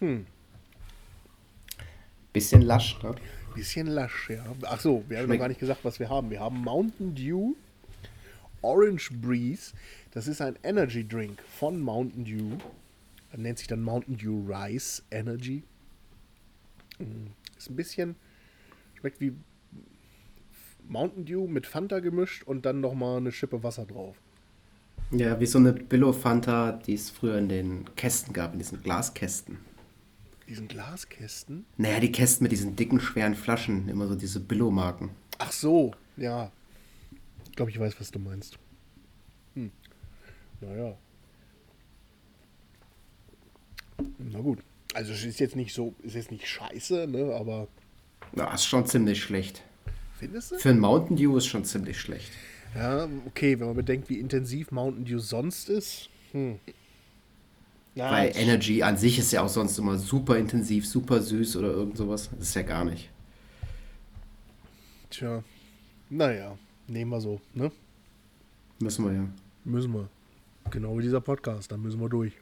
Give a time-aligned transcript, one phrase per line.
[0.00, 0.26] Hm.
[2.32, 3.14] Bisschen lasch, ne?
[3.54, 4.44] Bisschen lasch, ja.
[4.62, 6.30] Ach so, wir haben noch gar nicht gesagt, was wir haben.
[6.30, 7.54] Wir haben Mountain Dew
[8.62, 9.72] Orange Breeze.
[10.12, 12.58] Das ist ein Energy Drink von Mountain Dew.
[13.32, 15.62] Er nennt sich dann Mountain Dew Rice Energy.
[16.98, 18.16] Mm, Ist ein bisschen,
[18.98, 19.32] schmeckt wie
[20.88, 24.16] Mountain Dew mit Fanta gemischt und dann nochmal eine Schippe Wasser drauf.
[25.12, 29.58] Ja, wie so eine Billo-Fanta, die es früher in den Kästen gab, in diesen Glaskästen.
[30.50, 31.64] Diesen Glaskästen.
[31.76, 35.10] Naja, die Kästen mit diesen dicken, schweren Flaschen, immer so diese Billo-Marken.
[35.38, 36.50] Ach so, ja.
[37.44, 38.58] Ich glaube, ich weiß, was du meinst.
[39.54, 39.70] Hm.
[40.60, 40.96] Naja.
[44.18, 44.58] Na gut.
[44.92, 47.32] Also es ist jetzt nicht so, ist jetzt nicht scheiße, ne?
[47.32, 47.68] Aber
[48.34, 49.62] Ja, ist schon ziemlich schlecht.
[50.18, 50.58] findest du?
[50.58, 52.32] Für ein Mountain Dew ist schon ziemlich schlecht.
[52.74, 56.10] Ja, okay, wenn man bedenkt, wie intensiv Mountain Dew sonst ist.
[56.32, 56.58] Hm.
[57.94, 61.68] Ja, Weil Energy an sich ist ja auch sonst immer super intensiv, super süß oder
[61.68, 62.30] irgend sowas.
[62.38, 63.10] Das ist ja gar nicht.
[65.10, 65.42] Tja.
[66.08, 67.70] Naja, nehmen wir so, ne?
[68.78, 69.24] Müssen wir ja.
[69.64, 70.08] Müssen wir.
[70.70, 72.32] Genau wie dieser Podcast, da müssen wir durch.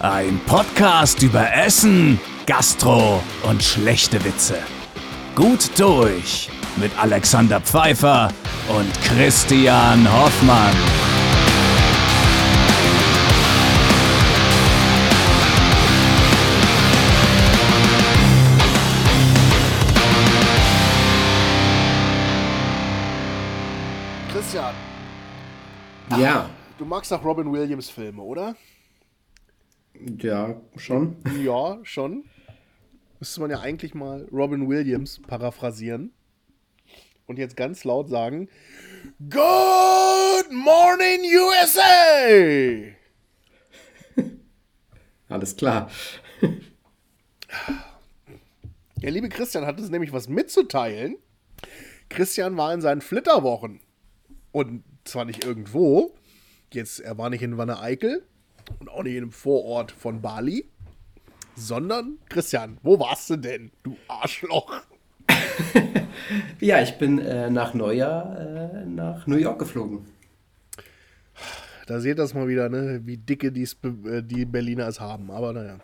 [0.00, 4.58] Ein Podcast über Essen, Gastro und schlechte Witze.
[5.34, 8.32] Gut durch mit Alexander Pfeiffer
[8.68, 11.05] und Christian Hoffmann.
[26.18, 28.56] Ja, du magst doch Robin Williams Filme, oder?
[30.18, 31.16] ja, schon.
[31.42, 32.24] Ja, schon.
[33.20, 36.12] Müsste man ja eigentlich mal Robin Williams paraphrasieren
[37.26, 38.48] und jetzt ganz laut sagen:
[39.28, 42.94] Good morning, USA!
[45.28, 45.90] Alles klar.
[49.02, 51.16] Der liebe Christian hat uns nämlich was mitzuteilen.
[52.08, 53.80] Christian war in seinen Flitterwochen.
[54.52, 56.14] Und zwar nicht irgendwo.
[56.72, 58.24] Jetzt, er war nicht in Wanne Eickel
[58.80, 60.68] und auch nicht in einem Vorort von Bali.
[61.54, 64.82] Sondern, Christian, wo warst du denn, du Arschloch?
[66.60, 70.06] Ja, ich bin äh, nach Neujahr äh, nach New York geflogen.
[71.86, 73.00] Da seht ihr das mal wieder, ne?
[73.04, 75.30] wie dicke die's, äh, die Berliner es haben.
[75.30, 75.78] Aber naja.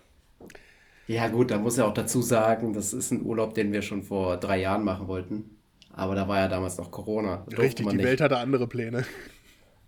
[1.07, 4.03] Ja, gut, da muss ja auch dazu sagen, das ist ein Urlaub, den wir schon
[4.03, 5.62] vor drei Jahren machen wollten.
[5.95, 7.45] Aber da war ja damals noch Corona.
[7.49, 8.07] Da Richtig, man die nicht.
[8.07, 9.05] Welt hatte andere Pläne.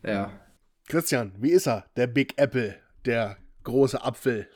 [0.06, 0.30] Ja.
[0.86, 1.86] Christian, wie ist er?
[1.96, 2.74] Der Big Apple,
[3.06, 4.46] der große Apfel.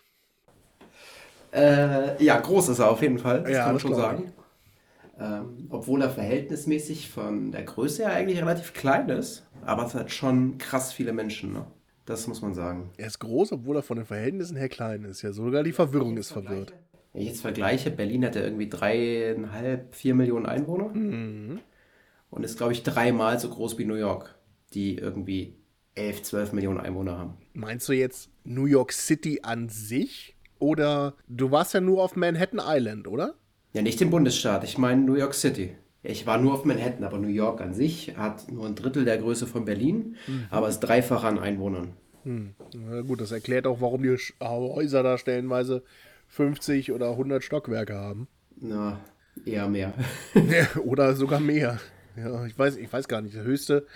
[1.54, 4.32] Äh, ja, groß ist er auf jeden Fall, das Ja, kann man schon sagen.
[5.18, 10.12] Ähm, obwohl er verhältnismäßig von der Größe her eigentlich relativ klein ist, aber es hat
[10.12, 11.64] schon krass viele Menschen, ne?
[12.04, 12.90] Das muss man sagen.
[12.96, 15.22] Er ist groß, obwohl er von den Verhältnissen her klein ist.
[15.22, 16.72] Ja, sogar die Verwirrung ist verwirrt.
[17.12, 21.60] Wenn ich jetzt vergleiche, Berlin hat ja irgendwie dreieinhalb, vier Millionen Einwohner Mhm.
[22.30, 24.34] und ist, glaube ich, dreimal so groß wie New York,
[24.74, 25.54] die irgendwie
[25.94, 27.34] elf, zwölf Millionen Einwohner haben.
[27.54, 30.36] Meinst du jetzt New York City an sich?
[30.60, 33.34] Oder du warst ja nur auf Manhattan Island, oder?
[33.72, 35.72] Ja, nicht den Bundesstaat, ich meine New York City.
[36.02, 39.18] Ich war nur auf Manhattan, aber New York an sich hat nur ein Drittel der
[39.18, 40.16] Größe von Berlin,
[40.50, 41.92] aber ist dreifach an Einwohnern.
[42.24, 45.82] Na gut, das erklärt auch, warum die Häuser da stellenweise
[46.28, 48.28] 50 oder 100 Stockwerke haben.
[48.56, 49.00] Na,
[49.44, 49.92] eher mehr.
[50.84, 51.78] oder sogar mehr.
[52.16, 53.34] Ja, ich weiß, ich weiß gar nicht.
[53.34, 53.86] Der höchste,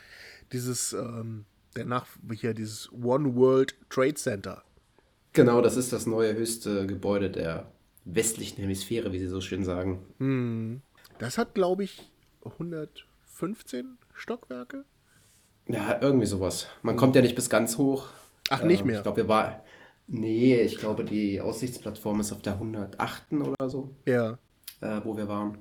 [0.53, 1.45] dieses, ähm,
[1.77, 4.63] der nach, hier, dieses One World Trade Center.
[5.33, 7.67] genau, das ist das neue höchste Gebäude der
[8.05, 10.01] westlichen Hemisphäre, wie sie so schön sagen.
[11.19, 12.11] Das hat, glaube ich,
[12.45, 14.85] 115 Stockwerke.
[15.69, 16.67] Ja, irgendwie sowas.
[16.83, 18.09] Man kommt ja nicht bis ganz hoch.
[18.51, 18.97] Ach, nicht Ähm, mehr?
[18.99, 19.55] Ich glaube, wir waren.
[20.07, 23.33] Nee, ich glaube, die Aussichtsplattform ist auf der 108.
[23.33, 24.39] oder so, Ja.
[24.81, 25.59] äh, wo wir waren.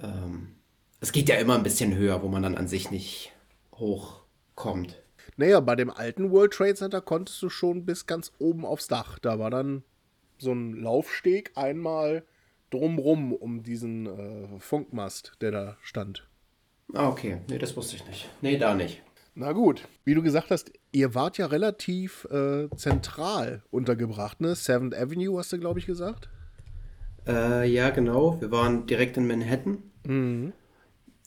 [0.00, 0.54] Ähm,
[1.00, 3.32] es geht ja immer ein bisschen höher, wo man dann an sich nicht
[3.74, 5.02] hochkommt.
[5.36, 9.18] Naja, bei dem alten World Trade Center konntest du schon bis ganz oben aufs Dach.
[9.18, 9.82] Da war dann
[10.38, 12.24] so ein Laufsteg einmal
[12.70, 16.28] drumrum um diesen äh, Funkmast, der da stand.
[16.94, 17.38] Ah, okay.
[17.48, 18.28] Nee, das wusste ich nicht.
[18.40, 19.02] Nee, da nicht.
[19.34, 24.54] Na gut, wie du gesagt hast, ihr wart ja relativ äh, zentral untergebracht, ne?
[24.54, 26.28] Seventh Avenue hast du, glaube ich, gesagt.
[27.26, 28.40] Äh, ja, genau.
[28.40, 29.78] Wir waren direkt in Manhattan.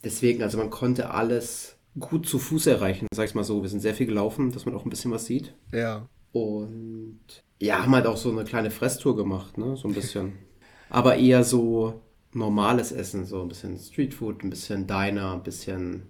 [0.03, 3.63] Deswegen, also man konnte alles gut zu Fuß erreichen, sag ich mal so.
[3.63, 5.55] Wir sind sehr viel gelaufen, dass man auch ein bisschen was sieht.
[5.71, 6.07] Ja.
[6.31, 7.19] Und
[7.59, 9.77] ja, haben halt auch so eine kleine Fresstour gemacht, ne?
[9.77, 10.33] So ein bisschen.
[10.89, 12.01] Aber eher so
[12.33, 16.03] normales Essen, so ein bisschen Streetfood, ein bisschen Diner, ein bisschen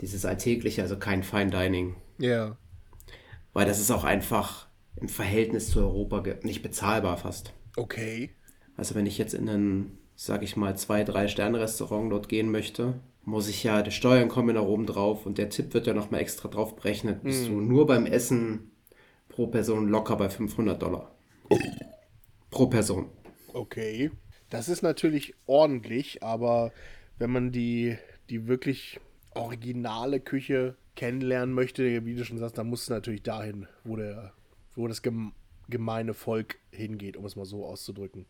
[0.00, 1.96] dieses Alltägliche, also kein Fine Dining.
[2.18, 2.56] Ja.
[3.52, 7.52] Weil das ist auch einfach im Verhältnis zu Europa nicht bezahlbar fast.
[7.76, 8.30] Okay.
[8.76, 13.00] Also wenn ich jetzt in ein, sag ich mal, zwei, drei Sterne-Restaurant dort gehen möchte,
[13.24, 16.20] muss ich ja, die Steuern kommen da oben drauf und der Tipp wird ja nochmal
[16.20, 17.22] extra drauf berechnet.
[17.22, 18.70] Bist du nur beim Essen
[19.28, 21.14] pro Person locker bei 500 Dollar.
[22.50, 23.10] pro Person.
[23.52, 24.10] Okay.
[24.48, 26.72] Das ist natürlich ordentlich, aber
[27.18, 27.96] wenn man die,
[28.30, 28.98] die wirklich
[29.34, 34.32] originale Küche kennenlernen möchte, wie du schon sagst, dann muss es natürlich dahin, wo, der,
[34.74, 35.02] wo das
[35.68, 38.26] gemeine Volk hingeht, um es mal so auszudrücken.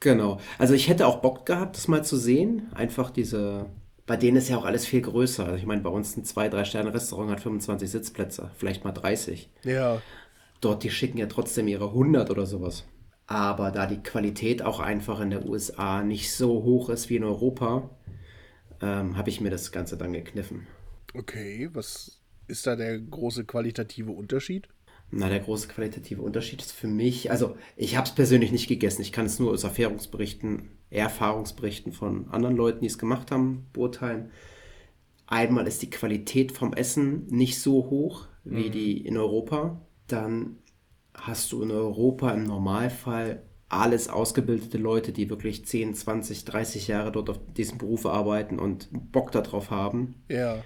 [0.00, 0.38] Genau.
[0.58, 2.70] Also ich hätte auch Bock gehabt, das mal zu sehen.
[2.74, 3.66] Einfach diese.
[4.06, 5.44] Bei denen ist ja auch alles viel größer.
[5.44, 9.50] Also ich meine, bei uns ein 2-3-Sterne-Restaurant hat 25 Sitzplätze, vielleicht mal 30.
[9.64, 10.00] Ja.
[10.60, 12.84] Dort, die schicken ja trotzdem ihre 100 oder sowas.
[13.26, 17.24] Aber da die Qualität auch einfach in der USA nicht so hoch ist wie in
[17.24, 17.90] Europa,
[18.80, 20.66] ähm, habe ich mir das Ganze dann gekniffen.
[21.14, 24.68] Okay, was ist da der große qualitative Unterschied?
[25.10, 29.02] Na, der große qualitative Unterschied ist für mich, also ich habe es persönlich nicht gegessen.
[29.02, 34.30] Ich kann es nur aus Erfahrungsberichten, Erfahrungsberichten von anderen Leuten, die es gemacht haben, beurteilen.
[35.26, 38.72] Einmal ist die Qualität vom Essen nicht so hoch wie mhm.
[38.72, 39.80] die in Europa.
[40.08, 40.58] Dann
[41.14, 47.12] hast du in Europa im Normalfall alles ausgebildete Leute, die wirklich 10, 20, 30 Jahre
[47.12, 50.14] dort auf diesem Beruf arbeiten und Bock darauf haben.
[50.28, 50.62] Ja.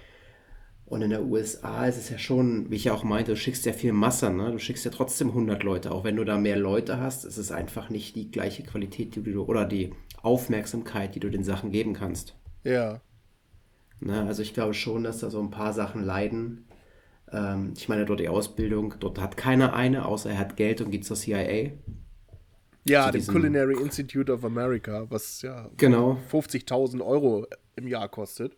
[0.85, 3.65] Und in der USA ist es ja schon, wie ich ja auch meinte, du schickst
[3.65, 4.51] ja viel Masse, ne?
[4.51, 5.91] Du schickst ja trotzdem 100 Leute.
[5.91, 9.23] Auch wenn du da mehr Leute hast, ist es einfach nicht die gleiche Qualität, die
[9.23, 12.35] du, oder die Aufmerksamkeit, die du den Sachen geben kannst.
[12.65, 12.99] Ja.
[14.01, 14.21] Ne?
[14.27, 16.65] Also ich glaube schon, dass da so ein paar Sachen leiden.
[17.31, 20.91] Ähm, ich meine, dort die Ausbildung, dort hat keiner eine, außer er hat Geld und
[20.91, 21.71] geht zur CIA.
[22.83, 26.17] Ja, dem Culinary Institute of America, was ja genau.
[26.31, 27.45] 50.000 Euro
[27.75, 28.57] im Jahr kostet.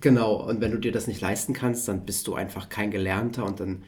[0.00, 3.44] Genau, und wenn du dir das nicht leisten kannst, dann bist du einfach kein Gelernter
[3.44, 3.84] und dann.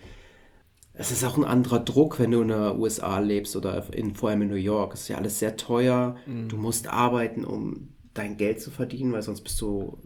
[1.00, 4.30] Es ist auch ein anderer Druck, wenn du in den USA lebst oder in, vor
[4.30, 4.94] allem in New York.
[4.94, 6.16] Es ist ja alles sehr teuer.
[6.26, 6.48] Mhm.
[6.48, 9.98] Du musst arbeiten, um dein Geld zu verdienen, weil sonst bist du,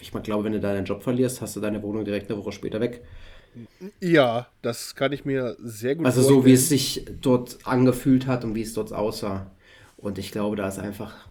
[0.00, 2.52] ich mal glaube, wenn du deinen Job verlierst, hast du deine Wohnung direkt eine Woche
[2.52, 3.04] später weg.
[4.00, 6.36] Ja, das kann ich mir sehr gut also vorstellen.
[6.36, 9.50] Also so wie es sich dort angefühlt hat und wie es dort aussah.
[9.96, 11.28] Und ich glaube, da ist einfach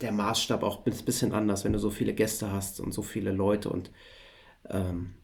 [0.00, 3.32] der Maßstab auch ein bisschen anders, wenn du so viele Gäste hast und so viele
[3.32, 3.90] Leute und
[4.68, 5.14] ähm,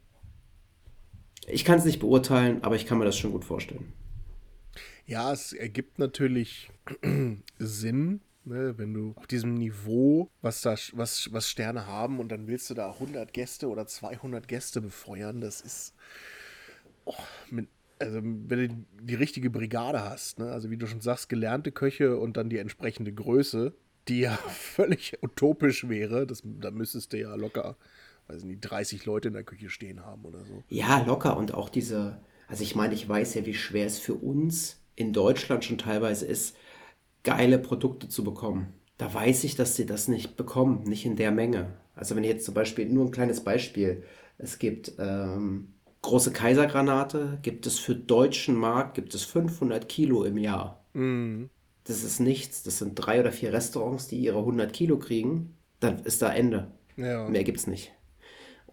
[1.49, 3.93] ich kann es nicht beurteilen, aber ich kann mir das schon gut vorstellen.
[5.07, 6.71] Ja, es ergibt natürlich
[7.59, 12.47] Sinn, ne, wenn du auf diesem Niveau, was, da, was, was Sterne haben und dann
[12.47, 15.95] willst du da 100 Gäste oder 200 Gäste befeuern, das ist,
[17.05, 17.15] oh,
[17.51, 17.69] mit,
[17.99, 22.17] also wenn du die richtige Brigade hast, ne, also wie du schon sagst, gelernte Köche
[22.19, 23.75] und dann die entsprechende Größe,
[24.09, 26.27] die ja völlig utopisch wäre.
[26.27, 27.77] Das, da müsstest du ja locker,
[28.29, 30.63] weiß nicht, 30 Leute in der Küche stehen haben oder so.
[30.69, 31.37] Ja, locker.
[31.37, 35.13] Und auch diese, also ich meine, ich weiß ja, wie schwer es für uns in
[35.13, 36.57] Deutschland schon teilweise ist,
[37.23, 38.73] geile Produkte zu bekommen.
[38.99, 41.75] Da weiß ich, dass sie das nicht bekommen, nicht in der Menge.
[41.95, 44.05] Also wenn ich jetzt zum Beispiel, nur ein kleines Beispiel,
[44.39, 50.39] es gibt ähm, große Kaisergranate, gibt es für deutschen Markt, gibt es 500 Kilo im
[50.39, 50.85] Jahr.
[50.95, 51.51] Mhm
[51.85, 52.63] das ist nichts.
[52.63, 55.57] Das sind drei oder vier Restaurants, die ihre 100 Kilo kriegen.
[55.81, 56.71] Dann ist da Ende.
[56.97, 57.29] Ja.
[57.29, 57.93] Mehr gibt's nicht.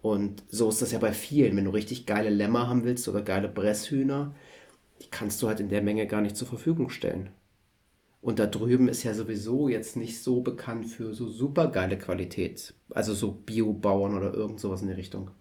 [0.01, 1.57] Und so ist das ja bei vielen.
[1.57, 4.33] Wenn du richtig geile Lämmer haben willst oder geile Bresshühner,
[5.01, 7.29] die kannst du halt in der Menge gar nicht zur Verfügung stellen.
[8.21, 12.73] Und da drüben ist ja sowieso jetzt nicht so bekannt für so super geile Qualität.
[12.89, 15.31] Also so Biobauern oder irgend sowas in die Richtung.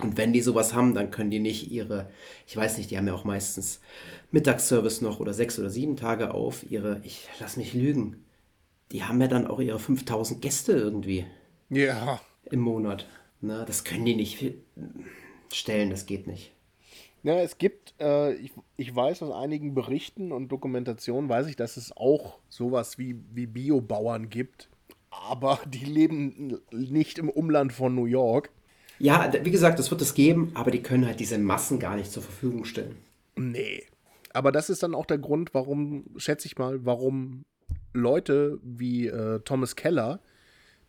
[0.00, 2.10] Und wenn die sowas haben, dann können die nicht ihre,
[2.46, 3.80] ich weiß nicht, die haben ja auch meistens
[4.30, 8.24] Mittagsservice noch oder sechs oder sieben Tage auf, ihre, ich lass mich lügen,
[8.92, 11.24] die haben ja dann auch ihre 5000 Gäste irgendwie.
[11.70, 12.20] Ja.
[12.50, 13.06] Im Monat.
[13.40, 14.54] Na, das können die nicht
[15.52, 16.52] stellen, das geht nicht.
[17.26, 21.76] Ja, es gibt, äh, ich, ich weiß aus einigen Berichten und Dokumentationen, weiß ich, dass
[21.76, 24.68] es auch sowas wie, wie Biobauern gibt,
[25.10, 28.50] aber die leben nicht im Umland von New York.
[29.00, 32.12] Ja, wie gesagt, das wird es geben, aber die können halt diese Massen gar nicht
[32.12, 32.96] zur Verfügung stellen.
[33.34, 33.82] Nee.
[34.32, 37.42] Aber das ist dann auch der Grund, warum, schätze ich mal, warum
[37.92, 40.20] Leute wie äh, Thomas Keller,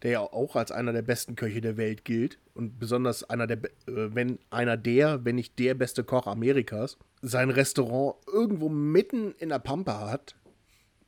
[0.04, 3.58] der ja auch als einer der besten Köche der Welt gilt und besonders einer der,
[3.58, 9.50] äh, wenn einer der, wenn nicht der beste Koch Amerikas, sein Restaurant irgendwo mitten in
[9.50, 10.36] der Pampa hat,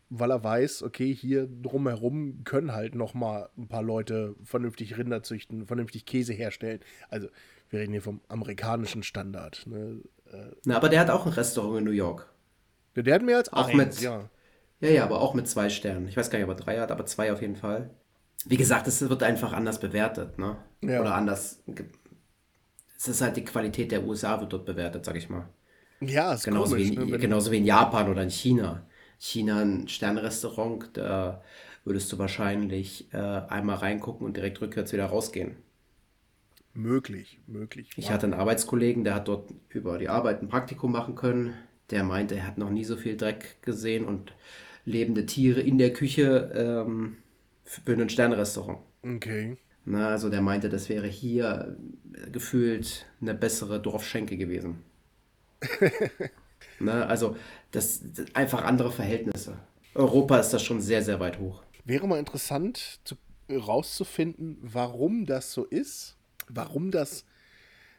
[0.10, 5.22] weil er weiß, okay, hier drumherum können halt noch mal ein paar Leute vernünftig Rinder
[5.22, 6.80] züchten, vernünftig Käse herstellen.
[7.10, 7.28] Also
[7.70, 9.68] wir reden hier vom amerikanischen Standard.
[9.68, 10.02] Ne?
[10.32, 12.28] Äh, Na, aber der hat auch ein Restaurant in New York.
[12.96, 14.30] Der, der hat mehr als auch eins, mit, ja.
[14.80, 16.08] Ja, ja, aber auch mit zwei Sternen.
[16.08, 17.92] Ich weiß gar nicht, ob er drei hat, aber zwei auf jeden Fall.
[18.46, 20.58] Wie gesagt, es wird einfach anders bewertet, ne?
[20.82, 21.02] Ja.
[21.02, 21.62] Oder anders.
[22.98, 25.50] Es ist halt die Qualität der USA wird dort bewertet, sag ich mal.
[26.02, 26.90] Ja, ist Genauso, komisch.
[26.92, 28.86] wie, in, ne, genauso wie in Japan oder in China.
[29.18, 31.44] China ein Sternrestaurant, da
[31.84, 35.58] würdest du wahrscheinlich äh, einmal reingucken und direkt rückwärts wieder rausgehen.
[36.74, 37.90] Möglich, möglich.
[37.98, 41.54] Ich hatte einen Arbeitskollegen, der hat dort über die Arbeit ein Praktikum machen können.
[41.90, 44.34] Der meinte, er hat noch nie so viel Dreck gesehen und
[44.86, 47.18] lebende Tiere in der Küche ähm,
[47.70, 48.80] für ein Sternrestaurant.
[49.04, 49.58] Okay.
[49.86, 51.78] Na, also der meinte, das wäre hier
[52.14, 54.84] äh, gefühlt eine bessere Dorfschenke gewesen.
[56.80, 57.36] Na, also
[57.72, 59.60] das, das einfach andere Verhältnisse.
[59.94, 61.62] Europa ist da schon sehr, sehr weit hoch.
[61.86, 63.16] Wäre mal interessant zu,
[63.52, 67.26] rauszufinden, warum das so ist, warum das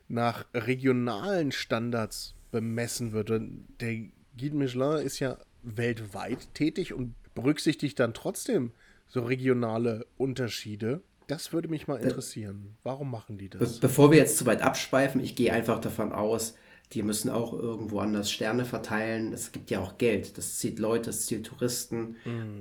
[0.09, 3.31] nach regionalen Standards bemessen wird.
[3.31, 3.95] Und der
[4.37, 8.73] Guide Michelin ist ja weltweit tätig und berücksichtigt dann trotzdem
[9.11, 11.03] so regionale Unterschiede.
[11.27, 12.77] Das würde mich mal interessieren.
[12.83, 13.79] Warum machen die Be das?
[13.79, 16.55] bevor wir jetzt zu weit abschweifen, ich gehe einfach davon aus,
[16.93, 19.33] die müssen auch irgendwo anders Sterne verteilen.
[19.33, 20.39] Es gibt ja auch Geld.
[20.39, 22.17] Das zieht Leute, das zieht Touristen.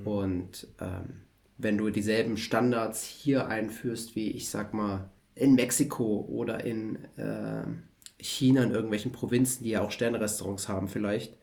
[0.06, 1.22] Und ähm,
[1.58, 7.64] wenn du dieselben Standards hier einführst, wie ich sag mal in Mexiko oder in äh,
[8.20, 11.34] China, in irgendwelchen Provinzen, die ja auch Sternrestaurants haben vielleicht,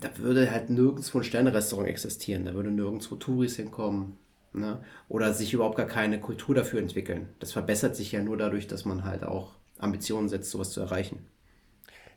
[0.00, 2.44] da würde halt nirgendwo ein Sternrestaurant existieren.
[2.44, 4.16] Da würde nirgendwo Touris hinkommen.
[4.52, 4.82] Ne?
[5.08, 7.28] Oder sich überhaupt gar keine Kultur dafür entwickeln.
[7.40, 11.26] Das verbessert sich ja nur dadurch, dass man halt auch Ambitionen setzt, sowas zu erreichen.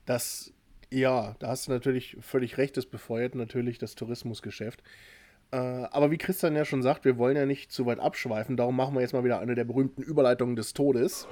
[0.06, 0.54] Das,
[0.92, 4.84] ja, da hast du natürlich völlig recht, das befeuert natürlich das Tourismusgeschäft.
[5.52, 8.76] Äh, aber wie Christian ja schon sagt, wir wollen ja nicht zu weit abschweifen, darum
[8.76, 11.28] machen wir jetzt mal wieder eine der berühmten Überleitungen des Todes.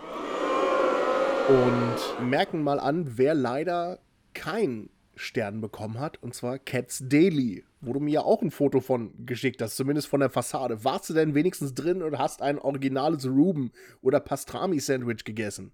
[1.48, 4.00] Und merken mal an, wer leider
[4.34, 8.80] keinen Stern bekommen hat, und zwar Cats Daily, wo du mir ja auch ein Foto
[8.80, 10.84] von geschickt hast, zumindest von der Fassade.
[10.84, 15.72] Warst du denn wenigstens drin und hast ein originales Ruben oder Pastrami-Sandwich gegessen?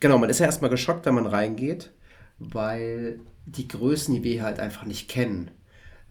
[0.00, 1.92] Genau, man ist ja erstmal geschockt, wenn man reingeht,
[2.38, 5.50] weil die Größen, die wir halt einfach nicht kennen.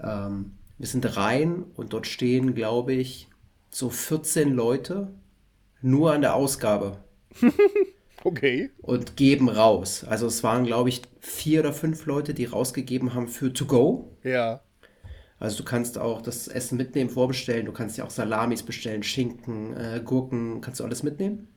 [0.01, 3.29] Ähm, wir sind rein und dort stehen, glaube ich,
[3.69, 5.13] so 14 Leute
[5.81, 7.03] nur an der Ausgabe
[8.24, 8.72] Okay.
[8.82, 10.06] und geben raus.
[10.08, 14.18] Also es waren, glaube ich, vier oder fünf Leute, die rausgegeben haben für To Go.
[14.24, 14.62] Ja.
[15.39, 17.65] Also du kannst auch das Essen mitnehmen, vorbestellen.
[17.65, 21.50] Du kannst ja auch Salamis bestellen, Schinken, äh, Gurken, kannst du alles mitnehmen.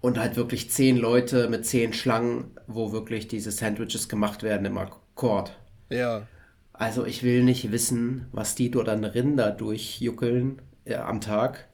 [0.00, 4.78] Und halt wirklich zehn Leute mit zehn Schlangen, wo wirklich diese Sandwiches gemacht werden im
[4.78, 5.58] Akkord.
[5.90, 6.28] Ja.
[6.72, 11.66] Also ich will nicht wissen, was die dort an Rinder durchjuckeln äh, am Tag,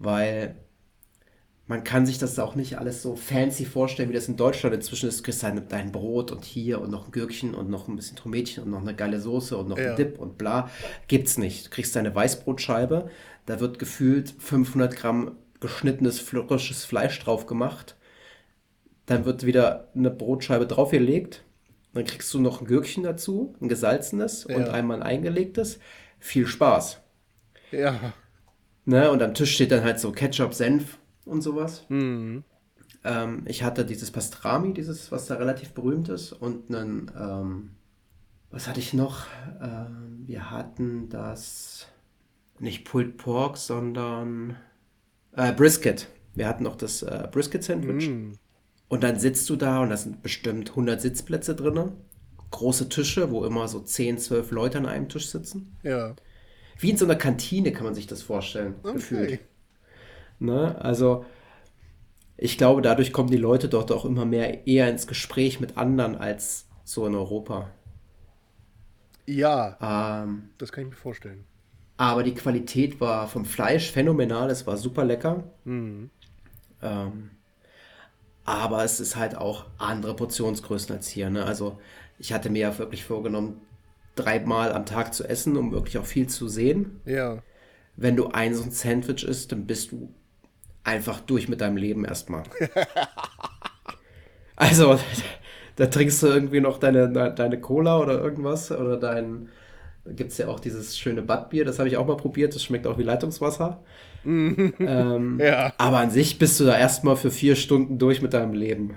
[0.00, 0.56] weil
[1.66, 5.08] man kann sich das auch nicht alles so fancy vorstellen, wie das in Deutschland inzwischen
[5.08, 5.20] ist.
[5.20, 8.16] Du kriegst halt dein Brot und hier und noch ein Gürkchen und noch ein bisschen
[8.16, 9.90] Tomätchen und noch eine geile Soße und noch Ja.
[9.90, 10.70] ein Dip und bla.
[11.08, 11.66] Gibt's nicht.
[11.66, 13.08] Du kriegst deine Weißbrotscheibe,
[13.46, 17.96] da wird gefühlt 500 Gramm geschnittenes frisches Fleisch drauf gemacht.
[19.06, 21.44] Dann wird wieder eine Brotscheibe draufgelegt.
[21.94, 24.72] Dann kriegst du noch ein Gürkchen dazu, ein gesalzenes und Ja.
[24.72, 25.78] einmal ein eingelegtes.
[26.18, 27.00] Viel Spaß.
[27.70, 28.12] Ja.
[28.84, 29.10] Ne?
[29.10, 31.84] Und am Tisch steht dann halt so Ketchup, Senf und sowas.
[31.88, 32.44] Mhm.
[33.04, 37.70] Ähm, ich hatte dieses Pastrami, dieses, was da relativ berühmt ist, und einen, ähm,
[38.50, 39.26] was hatte ich noch?
[39.60, 41.86] Ähm, wir hatten das,
[42.58, 44.56] nicht Pulled Pork, sondern
[45.32, 46.08] äh, Brisket.
[46.34, 48.08] Wir hatten noch das äh, Brisket-Sandwich.
[48.88, 51.92] Und dann sitzt du da und da sind bestimmt 100 Sitzplätze drin.
[52.50, 55.76] Große Tische, wo immer so 10, 12 Leute an einem Tisch sitzen.
[55.82, 56.14] Ja.
[56.78, 59.40] Wie in so einer Kantine kann man sich das vorstellen, gefühlt.
[60.38, 60.76] Ne?
[60.80, 61.24] Also,
[62.36, 66.14] ich glaube, dadurch kommen die Leute dort auch immer mehr eher ins Gespräch mit anderen
[66.16, 67.70] als so in Europa.
[69.26, 71.46] Ja, Ähm, das kann ich mir vorstellen.
[71.96, 75.44] aber die Qualität war vom Fleisch phänomenal, es war super lecker.
[75.64, 76.10] Mhm.
[76.82, 77.30] Ähm,
[78.44, 81.30] aber es ist halt auch andere Portionsgrößen als hier.
[81.30, 81.44] Ne?
[81.44, 81.78] Also,
[82.18, 83.60] ich hatte mir ja wirklich vorgenommen,
[84.16, 87.00] dreimal am Tag zu essen, um wirklich auch viel zu sehen.
[87.04, 87.42] Ja.
[87.96, 90.12] wenn du ein so ein Sandwich isst, dann bist du
[90.84, 92.44] einfach durch mit deinem Leben erstmal.
[94.56, 94.98] also,
[95.76, 99.48] da trinkst du irgendwie noch deine, deine Cola oder irgendwas oder dein,
[100.04, 102.62] da gibt es ja auch dieses schöne Badbier, das habe ich auch mal probiert, das
[102.62, 103.82] schmeckt auch wie Leitungswasser.
[104.24, 105.72] ähm, Ja.
[105.78, 108.96] Aber an sich bist du da erstmal für vier Stunden durch mit deinem Leben.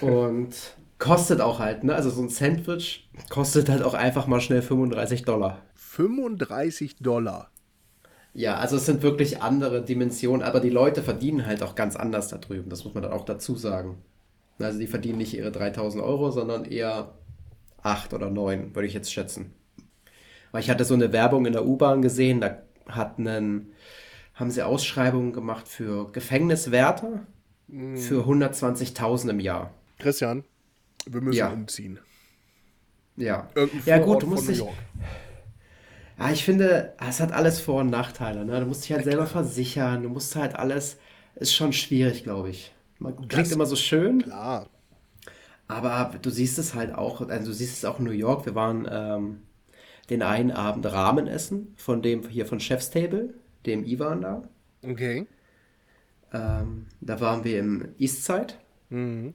[0.00, 0.54] Und
[0.98, 1.94] kostet auch halt, ne?
[1.94, 5.62] Also so ein Sandwich kostet halt auch einfach mal schnell 35 Dollar.
[5.74, 7.50] 35 Dollar.
[8.34, 12.28] Ja, also es sind wirklich andere Dimensionen, aber die Leute verdienen halt auch ganz anders
[12.28, 12.68] da drüben.
[12.68, 13.98] Das muss man dann auch dazu sagen.
[14.58, 17.14] Also die verdienen nicht ihre 3000 Euro, sondern eher
[17.82, 19.52] 8 oder 9, würde ich jetzt schätzen.
[20.50, 23.72] Weil ich hatte so eine Werbung in der U-Bahn gesehen, da hat einen,
[24.34, 27.20] haben sie Ausschreibungen gemacht für Gefängniswärter
[27.68, 29.70] für 120.000 im Jahr.
[29.98, 30.44] Christian,
[31.06, 31.50] wir müssen Ja.
[31.50, 31.98] umziehen.
[33.16, 33.48] Ja.
[33.54, 34.62] Irgendein Ja, gut, du musst dich.
[36.18, 38.44] Ja, ich finde, es hat alles Vor- und Nachteile.
[38.44, 38.60] Ne?
[38.60, 40.02] Du musst dich halt selber versichern.
[40.02, 40.96] Du musst halt alles.
[41.34, 42.72] Ist schon schwierig, glaube ich.
[43.00, 44.68] Man klingt Das- immer so schön, Klar.
[45.66, 47.20] aber du siehst es halt auch.
[47.28, 48.46] Also, du siehst es auch in New York.
[48.46, 49.42] Wir waren ähm,
[50.10, 53.34] den einen Abend Ramen essen, von dem hier von Chef's Table,
[53.66, 54.42] dem Ivan da.
[54.84, 55.26] Okay.
[56.32, 58.54] Ähm, da waren wir im Eastside
[58.90, 59.34] Mhm.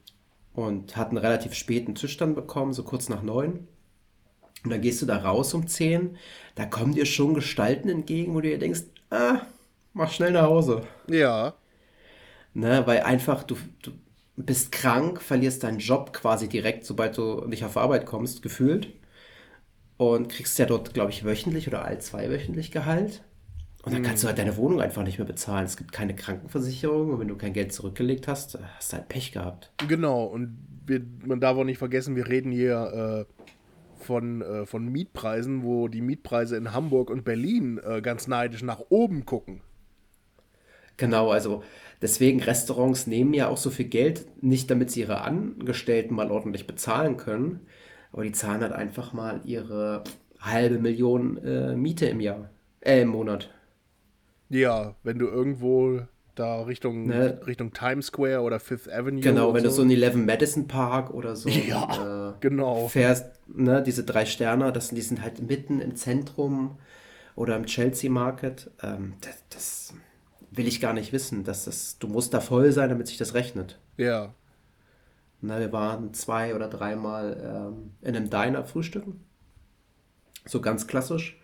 [0.53, 3.67] und hatten relativ späten Tisch dann bekommen, so kurz nach neun.
[4.63, 6.17] Und dann gehst du da raus um 10,
[6.55, 9.41] da kommen dir schon Gestalten entgegen, wo du dir denkst, ah,
[9.93, 10.83] mach schnell nach Hause.
[11.07, 11.53] Ja.
[12.53, 13.91] Ne, weil einfach du, du
[14.35, 18.89] bist krank, verlierst deinen Job quasi direkt, sobald du nicht auf Arbeit kommst, gefühlt.
[19.97, 23.21] Und kriegst ja dort, glaube ich, wöchentlich oder all zweiwöchentlich Gehalt.
[23.83, 25.65] Und dann kannst du halt deine Wohnung einfach nicht mehr bezahlen.
[25.65, 29.31] Es gibt keine Krankenversicherung und wenn du kein Geld zurückgelegt hast, hast du halt Pech
[29.31, 29.71] gehabt.
[29.87, 30.25] Genau.
[30.25, 33.43] Und wir, man darf auch nicht vergessen, wir reden hier äh,
[34.03, 38.81] von, äh, von Mietpreisen, wo die Mietpreise in Hamburg und Berlin äh, ganz neidisch nach
[38.89, 39.61] oben gucken.
[40.97, 41.63] Genau, also
[42.01, 46.67] deswegen Restaurants nehmen ja auch so viel Geld, nicht damit sie ihre Angestellten mal ordentlich
[46.67, 47.61] bezahlen können,
[48.11, 50.03] aber die zahlen halt einfach mal ihre
[50.39, 52.49] halbe Million äh, Miete im Jahr,
[52.81, 53.49] äh, im Monat.
[54.49, 56.01] Ja, wenn du irgendwo
[56.39, 57.39] da Richtung, Ne.
[57.45, 59.21] Richtung Times Square oder Fifth Avenue.
[59.21, 62.87] Genau, wenn du so einen Eleven Madison Park oder so Ja, äh, genau.
[62.87, 66.77] fährst, ne, diese drei Sterne, das, die sind halt mitten im Zentrum
[67.35, 68.71] oder im Chelsea Market.
[68.81, 69.93] Ähm, das, das
[70.51, 71.43] will ich gar nicht wissen.
[71.43, 73.79] Dass das, du musst da voll sein, damit sich das rechnet.
[73.97, 74.33] Ja.
[75.41, 79.23] Na, wir waren zwei oder dreimal ähm, in einem Diner frühstücken.
[80.45, 81.38] So ganz klassisch.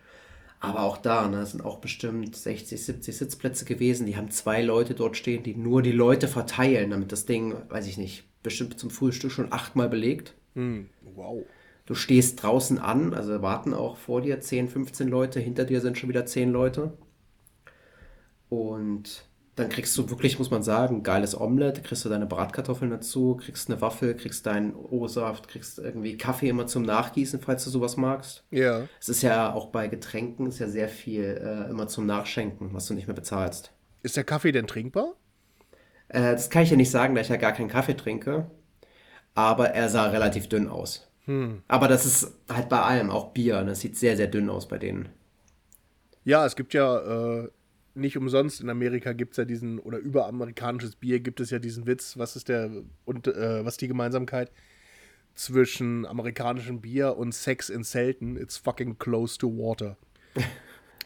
[0.60, 4.06] Aber auch da, ne, sind auch bestimmt 60, 70 Sitzplätze gewesen.
[4.06, 7.86] Die haben zwei Leute dort stehen, die nur die Leute verteilen, damit das Ding, weiß
[7.86, 10.34] ich nicht, bestimmt zum Frühstück schon achtmal belegt.
[10.54, 10.88] Hm.
[11.14, 11.44] Wow.
[11.84, 15.98] Du stehst draußen an, also warten auch vor dir 10, 15 Leute, hinter dir sind
[15.98, 16.92] schon wieder 10 Leute.
[18.48, 19.25] Und
[19.56, 23.70] dann kriegst du wirklich, muss man sagen, geiles Omelette, kriegst du deine Bratkartoffeln dazu, kriegst
[23.70, 28.44] eine Waffel, kriegst deinen O-Saft, kriegst irgendwie Kaffee immer zum Nachgießen, falls du sowas magst.
[28.50, 28.86] Ja.
[29.00, 32.86] Es ist ja auch bei Getränken ist ja sehr viel äh, immer zum Nachschenken, was
[32.86, 33.72] du nicht mehr bezahlst.
[34.02, 35.14] Ist der Kaffee denn trinkbar?
[36.08, 38.50] Äh, das kann ich ja nicht sagen, da ich ja gar keinen Kaffee trinke.
[39.34, 41.10] Aber er sah relativ dünn aus.
[41.66, 43.64] Aber das ist halt bei allem, auch Bier.
[43.64, 45.08] Das sieht sehr, sehr dünn aus bei denen.
[46.24, 47.48] Ja, es gibt ja äh,
[47.96, 51.58] nicht umsonst in Amerika gibt es ja diesen, oder über amerikanisches Bier gibt es ja
[51.58, 52.70] diesen Witz, was ist der,
[53.04, 54.50] und äh, was ist die Gemeinsamkeit
[55.34, 58.36] zwischen amerikanischem Bier und Sex in Zelten?
[58.36, 59.96] It's fucking close to water.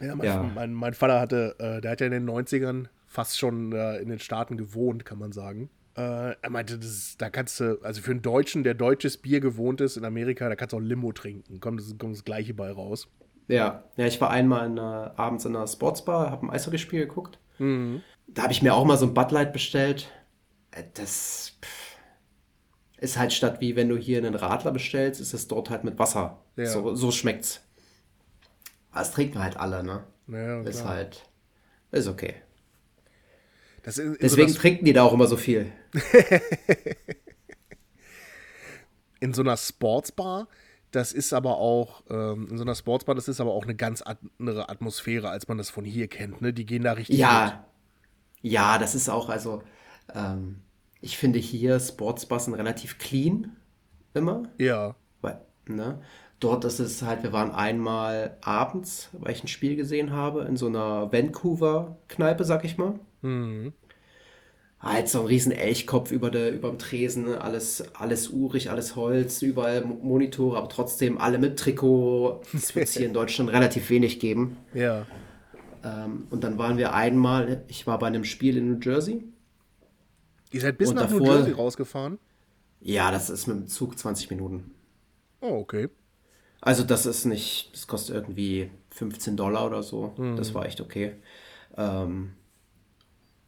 [0.01, 0.41] Ja, mein, Ja.
[0.41, 4.09] Mein, mein Vater hatte, äh, der hat ja in den 90ern fast schon äh, in
[4.09, 5.69] den Staaten gewohnt, kann man sagen.
[5.95, 9.81] Äh, er meinte, das da kannst du, also für einen Deutschen, der deutsches Bier gewohnt
[9.81, 11.59] ist in Amerika, da kannst du auch Limo trinken.
[11.59, 13.07] Kommt das, kommt das gleiche bei raus.
[13.51, 17.37] Ja, ja, ich war einmal in einer, abends in einer Sportsbar, habe ein Eishockeyspiel geguckt.
[18.27, 20.09] Da habe ich mir auch mal so ein Bud Light bestellt.
[20.71, 21.97] Äh, Das pff,
[22.97, 25.99] ist halt statt wie wenn du hier einen Radler bestellst, ist es dort halt mit
[25.99, 26.39] Wasser.
[26.55, 26.65] Ja.
[26.67, 27.61] So, so schmeckt's.
[28.91, 30.03] Aber Das trinken halt alle, ne?
[30.27, 30.93] Ja, Ist klar.
[30.93, 31.23] halt,
[31.91, 32.35] ist okay.
[33.83, 35.71] Das ist, Deswegen so trinken die da auch immer so viel.
[39.19, 40.47] in so einer Sportsbar,
[40.91, 44.01] das ist aber auch, ähm, in so einer Sportsbar, das ist aber auch eine ganz
[44.01, 46.41] andere Atmosphäre, als man das von hier kennt.
[46.41, 46.53] Ne?
[46.53, 47.21] Die gehen da richtig mit.
[47.21, 47.65] Ja,
[48.41, 49.63] ja, das ist auch, also,
[50.13, 50.61] ähm,
[50.99, 53.55] ich finde hier Sportsbars sind relativ clean
[54.13, 54.43] immer.
[54.57, 54.95] Ja.
[55.21, 56.01] Weil, ne?
[56.39, 60.57] Dort ist es halt, wir waren einmal abends, weil ich ein Spiel gesehen habe, in
[60.57, 62.99] so einer Vancouver-Kneipe, sag ich mal.
[64.81, 67.41] Halt so ein riesen Elchkopf über der, überm Tresen, ne?
[67.41, 72.41] alles, alles urig, alles Holz, überall Mo- Monitore, aber trotzdem alle mit Trikot.
[72.51, 74.57] Das wird es hier in Deutschland relativ wenig geben.
[74.73, 75.05] Ja.
[75.83, 79.23] Ähm, und dann waren wir einmal, ich war bei einem Spiel in New Jersey.
[80.51, 82.17] Ihr seid bis Und nach New davor- Jersey rausgefahren?
[82.79, 84.71] Ja, das ist mit dem Zug 20 Minuten.
[85.41, 85.89] Oh, okay.
[86.59, 90.13] Also das ist nicht, das kostet irgendwie 15 Dollar oder so.
[90.37, 91.13] Das war echt okay.
[91.77, 92.33] Ähm,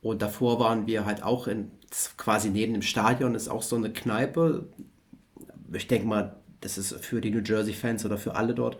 [0.03, 1.71] und davor waren wir halt auch in,
[2.17, 4.67] quasi neben dem Stadion ist auch so eine Kneipe.
[5.71, 8.77] Ich denke mal, das ist für die New Jersey-Fans oder für alle dort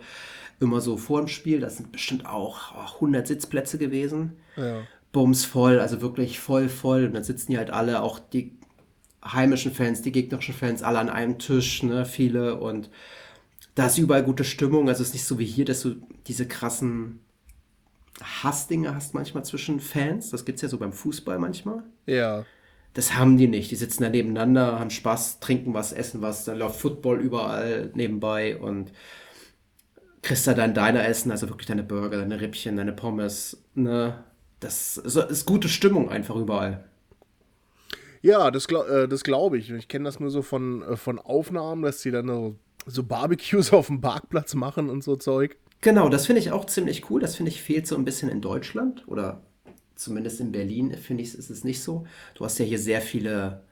[0.60, 1.60] immer so vor dem Spiel.
[1.60, 4.34] Das sind bestimmt auch 100 Sitzplätze gewesen.
[4.56, 4.82] Ja.
[5.12, 7.06] Bums voll, also wirklich voll, voll.
[7.06, 8.52] Und dann sitzen die halt alle, auch die
[9.24, 12.60] heimischen Fans, die gegnerischen Fans, alle an einem Tisch, ne, viele.
[12.60, 12.90] Und
[13.74, 14.88] da ist überall gute Stimmung.
[14.88, 15.94] Also es ist nicht so wie hier, dass du
[16.26, 17.20] diese krassen
[18.22, 20.30] Hassdinge hast manchmal zwischen Fans.
[20.30, 21.82] Das gibt es ja so beim Fußball manchmal.
[22.06, 22.44] Ja.
[22.92, 23.70] Das haben die nicht.
[23.70, 28.56] Die sitzen da nebeneinander, haben Spaß, trinken was, essen was, dann läuft Football überall nebenbei
[28.56, 28.92] und
[30.22, 34.24] kriegst da dann deiner Essen, also wirklich deine Burger, deine Rippchen, deine Pommes, ne?
[34.60, 36.84] Das ist gute Stimmung einfach überall.
[38.22, 39.70] Ja, das, äh, das glaube ich.
[39.70, 43.72] Ich kenne das nur so von, äh, von Aufnahmen, dass sie dann so, so Barbecues
[43.74, 45.58] auf dem Parkplatz machen und so Zeug.
[45.80, 47.20] Genau, das finde ich auch ziemlich cool.
[47.20, 49.42] Das finde ich fehlt so ein bisschen in Deutschland oder
[49.94, 52.06] zumindest in Berlin, finde ich, ist es nicht so.
[52.34, 53.62] Du hast ja hier sehr viele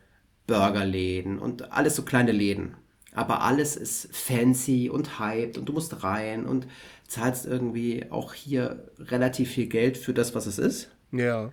[0.47, 2.77] Burgerläden und alles so kleine Läden.
[3.15, 6.67] Aber alles ist fancy und hyped und du musst rein und
[7.07, 10.91] zahlst irgendwie auch hier relativ viel Geld für das, was es ist.
[11.11, 11.53] Ja.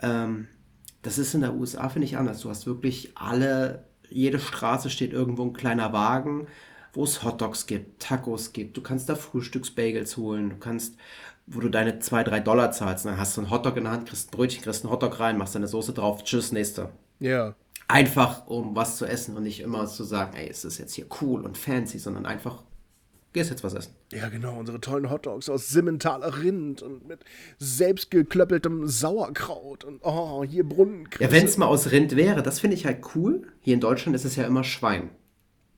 [0.00, 0.46] Ähm,
[1.02, 2.40] das ist in der USA, finde ich, anders.
[2.40, 6.46] Du hast wirklich alle, jede Straße steht irgendwo ein kleiner Wagen,
[6.96, 8.76] wo es Hotdogs gibt, Tacos gibt.
[8.76, 10.50] Du kannst da Frühstücksbagels holen.
[10.50, 10.96] Du kannst,
[11.46, 14.08] wo du deine 2, 3 Dollar zahlst, dann hast du einen Hotdog in der Hand,
[14.08, 16.90] kriegst ein Brötchen, kriegst einen Hotdog rein, machst deine Soße drauf, tschüss, nächste.
[17.20, 17.54] Ja.
[17.86, 21.06] Einfach, um was zu essen und nicht immer zu sagen, ey, es ist jetzt hier
[21.20, 22.64] cool und fancy, sondern einfach,
[23.32, 23.94] gehst jetzt was essen.
[24.10, 27.20] Ja, genau, unsere tollen Hotdogs aus Simmentaler Rind und mit
[27.58, 31.22] selbstgeklöppeltem Sauerkraut und oh, hier Brunnenkresse.
[31.22, 33.46] Ja, wenn es mal aus Rind wäre, das finde ich halt cool.
[33.60, 35.10] Hier in Deutschland ist es ja immer Schwein.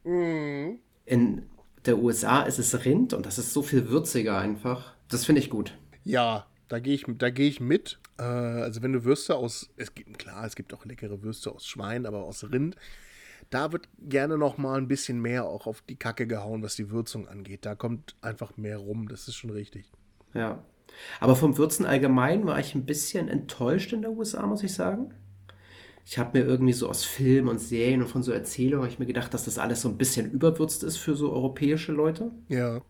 [0.05, 0.79] Mhm.
[1.09, 1.47] In
[1.87, 4.95] der USA ist es Rind und das ist so viel würziger einfach.
[5.09, 5.77] Das finde ich gut.
[6.05, 7.99] Ja, da gehe ich, geh ich mit.
[8.19, 11.67] Äh, also wenn du Würste aus, es gibt, klar, es gibt auch leckere Würste aus
[11.67, 12.77] Schwein, aber aus Rind,
[13.49, 16.91] da wird gerne noch mal ein bisschen mehr auch auf die Kacke gehauen, was die
[16.91, 17.65] Würzung angeht.
[17.65, 19.91] Da kommt einfach mehr rum, das ist schon richtig.
[20.35, 20.63] Ja.
[21.21, 25.15] Aber vom Würzen allgemein war ich ein bisschen enttäuscht in der USA, muss ich sagen.
[26.11, 29.05] Ich habe mir irgendwie so aus Filmen und Serien und von so Erzählungen ich mir
[29.05, 32.31] gedacht, dass das alles so ein bisschen überwürzt ist für so europäische Leute.
[32.49, 32.81] Ja.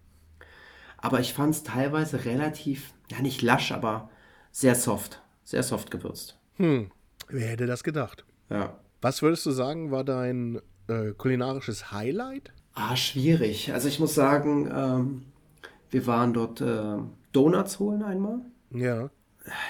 [0.99, 4.09] Aber ich fand es teilweise relativ, ja nicht lasch, aber
[4.53, 5.21] sehr soft.
[5.43, 6.39] Sehr soft gewürzt.
[6.59, 6.93] Hm.
[7.27, 8.25] Wer hätte das gedacht?
[8.51, 8.79] Ja.
[9.01, 12.53] Was würdest du sagen, war dein äh, kulinarisches Highlight?
[12.75, 13.73] Ah, schwierig.
[13.73, 15.25] Also ich muss sagen, ähm,
[15.91, 16.99] wir waren dort äh,
[17.33, 18.43] Donuts holen einmal.
[18.71, 19.11] Ja.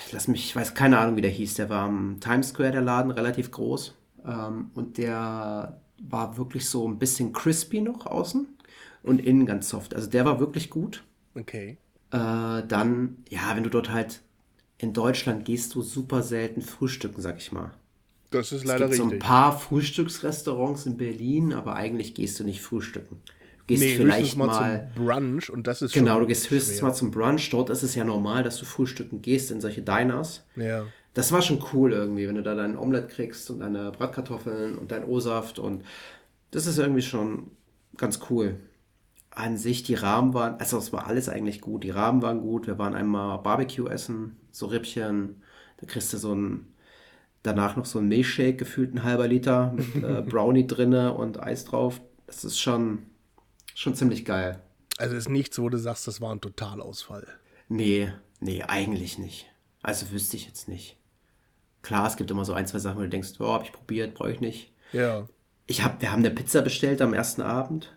[0.07, 1.55] Ich lass mich, ich weiß keine Ahnung, wie der hieß.
[1.55, 3.95] Der war am Times Square, der Laden, relativ groß.
[4.27, 8.47] Ähm, und der war wirklich so ein bisschen crispy noch außen
[9.03, 9.95] und innen ganz soft.
[9.95, 11.05] Also der war wirklich gut.
[11.35, 11.79] Okay.
[12.11, 14.23] Äh, dann, ja, wenn du dort halt
[14.79, 17.73] in Deutschland gehst du super selten frühstücken, sag ich mal.
[18.31, 19.11] Das ist leider es gibt richtig.
[19.11, 23.21] so ein paar Frühstücksrestaurants in Berlin, aber eigentlich gehst du nicht frühstücken.
[23.69, 26.89] Gehst nee, vielleicht mal, mal, zum Brunch und das ist Genau, du gehst höchstens schwer.
[26.89, 27.51] mal zum Brunch.
[27.51, 30.45] Dort ist es ja normal, dass du frühstücken gehst in solche Diners.
[30.57, 30.87] Ja.
[31.15, 34.91] Das war schon cool irgendwie, wenn du da dein Omelett kriegst und deine Bratkartoffeln und
[34.91, 35.85] dein O-Saft und
[36.51, 37.51] das ist irgendwie schon
[37.97, 38.57] ganz cool.
[39.31, 41.85] An sich, die Rahmen waren, also es war alles eigentlich gut.
[41.85, 42.67] Die Rahmen waren gut.
[42.67, 45.43] Wir waren einmal Barbecue essen, so Rippchen.
[45.77, 46.73] Da kriegst du so ein
[47.43, 51.65] danach noch so ein Milchshake, gefühlt ein halber Liter mit äh, Brownie drinne und Eis
[51.65, 52.01] drauf.
[52.27, 53.07] Das ist schon,
[53.79, 54.61] schon ziemlich geil.
[54.99, 57.29] Also ist nichts, wo du sagst, das war ein Totalausfall.
[57.69, 59.47] Nee, nee, eigentlich nicht.
[59.83, 60.97] Also wüsste ich jetzt nicht.
[61.83, 64.15] Klar, es gibt immer so ein, zwei Sachen, wo du denkst, oh, hab ich probiert,
[64.15, 64.73] brauche ich nicht.
[64.93, 65.29] Ja.
[65.67, 67.95] Ich hab, wir haben eine Pizza bestellt am ersten Abend.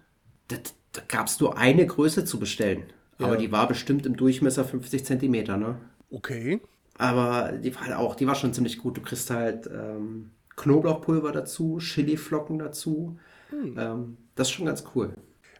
[0.50, 0.58] Da,
[0.92, 2.84] da gab es nur eine Größe zu bestellen.
[3.18, 3.26] Ja.
[3.26, 5.78] Aber die war bestimmt im Durchmesser 50 Zentimeter, ne?
[6.12, 6.62] Okay.
[6.98, 8.98] Aber die war halt auch, die war schon ziemlich gut.
[8.98, 13.18] Du kriegst halt ähm, Knoblauchpulver dazu, Chiliflocken dazu.
[13.50, 13.76] Hm.
[13.80, 15.16] Ähm, das ist schon ganz cool.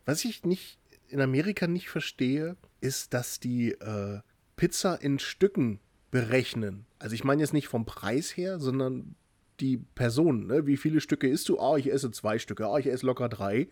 [0.06, 0.78] Was ich nicht
[1.10, 4.20] in Amerika nicht verstehe, ist, dass die äh,
[4.56, 6.86] Pizza in Stücken berechnen.
[7.00, 9.16] Also ich meine jetzt nicht vom Preis her, sondern
[9.60, 10.48] die Person.
[10.48, 10.68] Ne?
[10.68, 11.60] Wie viele Stücke isst du?
[11.60, 12.68] Ah, ich esse zwei Stücke.
[12.68, 13.70] Ah, ich esse locker drei.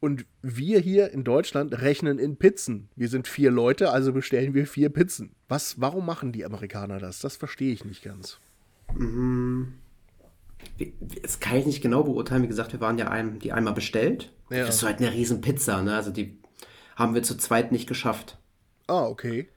[0.00, 2.88] Und wir hier in Deutschland rechnen in Pizzen.
[2.96, 5.30] Wir sind vier Leute, also bestellen wir vier Pizzen.
[5.48, 7.20] Was, warum machen die Amerikaner das?
[7.20, 8.40] Das verstehe ich nicht ganz.
[8.96, 9.74] Mhm.
[11.22, 12.42] Das kann ich nicht genau beurteilen.
[12.42, 14.32] Wie gesagt, wir waren ja ein, die einmal bestellt.
[14.50, 14.66] Ja.
[14.66, 15.94] Das ist halt eine riesen Pizza, ne?
[15.94, 16.38] Also die
[16.96, 18.38] haben wir zu zweit nicht geschafft.
[18.86, 19.48] Ah, okay.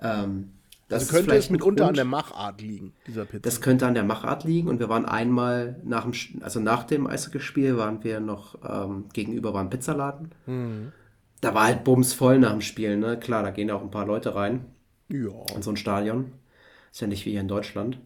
[0.00, 0.52] Ähm,
[0.88, 3.42] das also könnte es mitunter an der Machart liegen, dieser Pizza.
[3.42, 7.06] Das könnte an der Machart liegen und wir waren einmal nach dem, also nach dem
[7.06, 10.32] Eishockeyspiel waren wir noch ähm, gegenüber war ein Pizzaladen.
[10.46, 10.92] Mhm.
[11.40, 13.18] Da war halt bumsvoll nach dem Spiel, ne?
[13.18, 14.64] Klar, da gehen auch ein paar Leute rein.
[15.08, 15.30] Ja.
[15.54, 16.32] In so ein Stadion.
[16.90, 18.00] Ist ja nicht wie hier in Deutschland.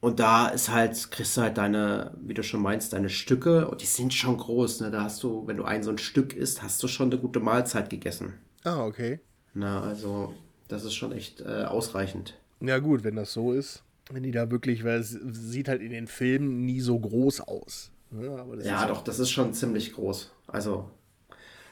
[0.00, 3.82] Und da ist halt, kriegst du halt deine, wie du schon meinst, deine Stücke und
[3.82, 4.90] die sind schon groß, ne?
[4.90, 7.40] Da hast du, wenn du ein so ein Stück isst, hast du schon eine gute
[7.40, 8.34] Mahlzeit gegessen.
[8.62, 9.20] Ah, okay.
[9.54, 10.34] Na, also
[10.68, 12.38] das ist schon echt äh, ausreichend.
[12.60, 13.82] Ja, gut, wenn das so ist.
[14.10, 17.90] Wenn die da wirklich, weil es sieht halt in den Filmen nie so groß aus.
[18.10, 20.30] Ja, ja doch, das ist schon ziemlich groß.
[20.46, 20.90] Also,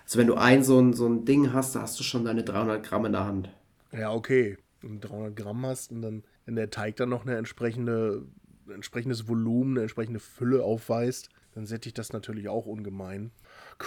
[0.05, 2.45] also wenn du ein so, ein so ein Ding hast, da hast du schon deine
[2.45, 3.51] 300 Gramm in der Hand.
[3.93, 4.59] Ja, okay.
[4.83, 8.27] Du 300 Gramm hast und dann, wenn der Teig dann noch eine entsprechende
[8.73, 13.31] entsprechendes Volumen, eine entsprechende Fülle aufweist, dann sättigt das natürlich auch ungemein.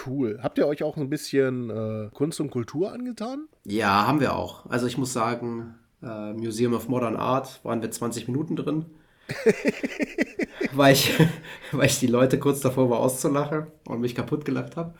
[0.06, 0.40] Cool.
[0.42, 3.46] Habt ihr euch auch ein bisschen äh, Kunst und Kultur angetan?
[3.64, 4.66] Ja, haben wir auch.
[4.66, 8.86] Also ich muss sagen, äh, Museum of Modern Art waren wir 20 Minuten drin.
[10.72, 11.12] weil, ich,
[11.72, 14.94] weil ich die Leute kurz davor war auszulachen und mich kaputt gelacht habe.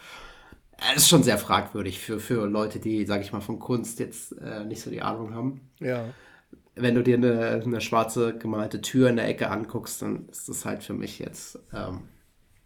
[0.94, 4.32] Es ist schon sehr fragwürdig für, für Leute, die, sage ich mal, von Kunst jetzt
[4.38, 5.60] äh, nicht so die Ahnung haben.
[5.78, 6.04] Ja.
[6.80, 10.64] Wenn du dir eine, eine schwarze gemalte Tür in der Ecke anguckst, dann ist das
[10.64, 12.02] halt für mich jetzt, ähm,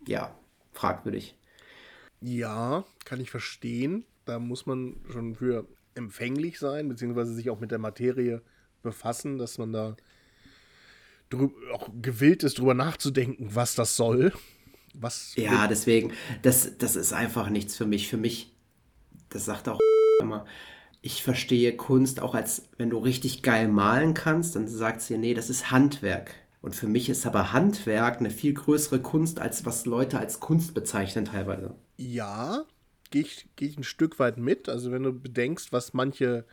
[0.07, 0.35] ja,
[0.73, 1.37] fragwürdig.
[2.21, 4.05] Ja, kann ich verstehen.
[4.25, 8.43] Da muss man schon für empfänglich sein, beziehungsweise sich auch mit der Materie
[8.83, 9.97] befassen, dass man da
[11.73, 14.33] auch gewillt ist, drüber nachzudenken, was das soll.
[14.95, 18.09] Was ja, deswegen, das, das ist einfach nichts für mich.
[18.09, 18.55] Für mich,
[19.31, 19.81] das sagt auch
[20.21, 20.47] immer,
[21.05, 25.35] ich verstehe Kunst auch als, wenn du richtig geil malen kannst, dann sagt sie, nee,
[25.35, 26.35] das ist Handwerk.
[26.63, 30.73] Und für mich ist aber Handwerk eine viel größere Kunst, als was Leute als Kunst
[30.73, 31.75] bezeichnen teilweise.
[31.99, 32.65] Ja,
[33.11, 34.71] gehe ich, geh ich ein Stück weit mit.
[34.71, 36.47] Also wenn du bedenkst, was manche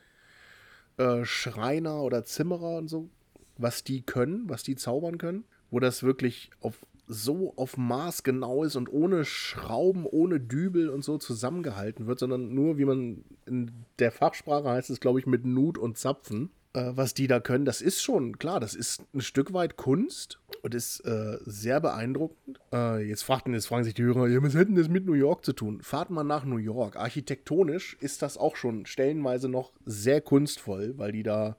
[0.98, 3.10] äh, Schreiner oder Zimmerer und so,
[3.56, 6.76] was die können, was die zaubern können, wo das wirklich auf
[7.12, 12.54] so auf Maß genau ist und ohne Schrauben, ohne Dübel und so zusammengehalten wird, sondern
[12.54, 16.92] nur, wie man in der Fachsprache heißt es, glaube ich, mit Nut und Zapfen, äh,
[16.96, 17.66] was die da können.
[17.66, 22.60] Das ist schon, klar, das ist ein Stück weit Kunst und ist äh, sehr beeindruckend.
[22.74, 25.44] Äh, jetzt, fragten, jetzt fragen sich die Hörer, ja, was hätten das mit New York
[25.44, 25.82] zu tun?
[25.82, 26.96] Fahrt mal nach New York.
[26.96, 31.58] Architektonisch ist das auch schon stellenweise noch sehr kunstvoll, weil die da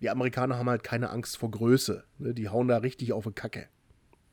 [0.00, 2.04] die Amerikaner haben halt keine Angst vor Größe.
[2.18, 2.34] Ne?
[2.34, 3.68] Die hauen da richtig auf eine Kacke.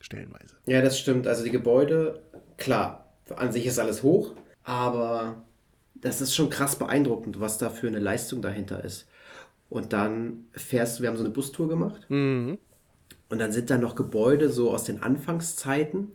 [0.00, 0.56] Stellenweise.
[0.66, 1.26] Ja, das stimmt.
[1.26, 2.22] Also die Gebäude,
[2.56, 4.32] klar, an sich ist alles hoch,
[4.64, 5.42] aber
[5.94, 9.08] das ist schon krass beeindruckend, was da für eine Leistung dahinter ist.
[9.68, 12.08] Und dann fährst du, wir haben so eine Bustour gemacht.
[12.08, 12.58] Mhm.
[13.28, 16.12] Und dann sind da noch Gebäude so aus den Anfangszeiten,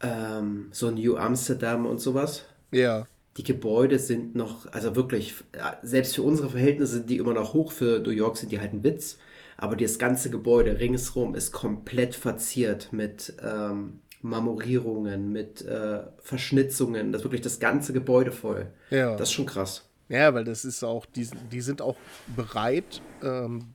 [0.00, 2.46] ähm, so New Amsterdam und sowas.
[2.70, 5.34] Ja die Gebäude sind noch, also wirklich,
[5.82, 7.72] selbst für unsere Verhältnisse sind die immer noch hoch.
[7.72, 9.18] Für New York sind die halt ein Witz.
[9.56, 17.12] Aber das ganze Gebäude ringsrum ist komplett verziert mit ähm, Marmorierungen, mit äh, Verschnitzungen.
[17.12, 18.72] Das ist wirklich das ganze Gebäude voll.
[18.90, 19.16] Ja.
[19.16, 19.88] Das ist schon krass.
[20.08, 21.96] Ja, weil das ist auch, die, die sind auch
[22.34, 23.74] bereit, ähm,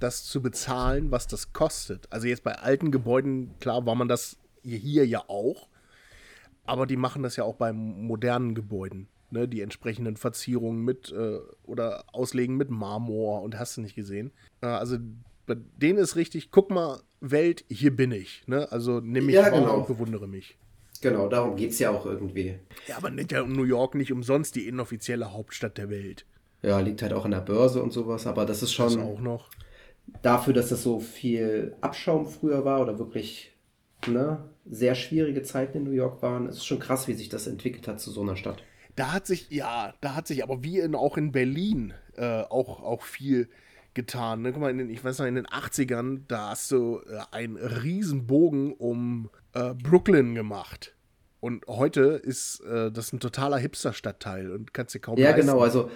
[0.00, 2.06] das zu bezahlen, was das kostet.
[2.10, 5.68] Also jetzt bei alten Gebäuden, klar war man das hier ja auch.
[6.64, 9.08] Aber die machen das ja auch bei modernen Gebäuden.
[9.32, 9.48] Ne?
[9.48, 14.30] Die entsprechenden Verzierungen mit äh, oder Auslegen mit Marmor und hast du nicht gesehen.
[14.60, 14.98] Äh, also
[15.46, 18.46] bei denen ist richtig, guck mal, Welt, hier bin ich.
[18.46, 18.70] Ne?
[18.70, 19.78] Also nimm mich ja, genau.
[19.78, 20.58] und bewundere mich.
[21.00, 22.58] Genau, darum geht es ja auch irgendwie.
[22.86, 26.26] Ja, aber nennt ja New York nicht umsonst die inoffizielle Hauptstadt der Welt.
[26.62, 28.94] Ja, liegt halt auch an der Börse und sowas, aber das ist schon.
[28.94, 29.50] Das auch noch.
[30.20, 33.52] Dafür, dass das so viel Abschaum früher war oder wirklich
[34.06, 36.46] ne, sehr schwierige Zeiten in New York waren.
[36.46, 38.62] Es ist schon krass, wie sich das entwickelt hat zu so einer Stadt.
[38.96, 42.82] Da hat sich, ja, da hat sich aber wie in, auch in Berlin äh, auch,
[42.82, 43.48] auch viel
[43.94, 44.42] getan.
[44.42, 44.52] Ne?
[44.52, 47.56] Guck mal, in den, ich weiß noch, in den 80ern, da hast du äh, einen
[47.56, 50.94] Riesenbogen um äh, Brooklyn gemacht.
[51.40, 55.46] Und heute ist äh, das ein totaler Hipster-Stadtteil und kannst dir kaum Ja, leisten.
[55.46, 55.90] genau, also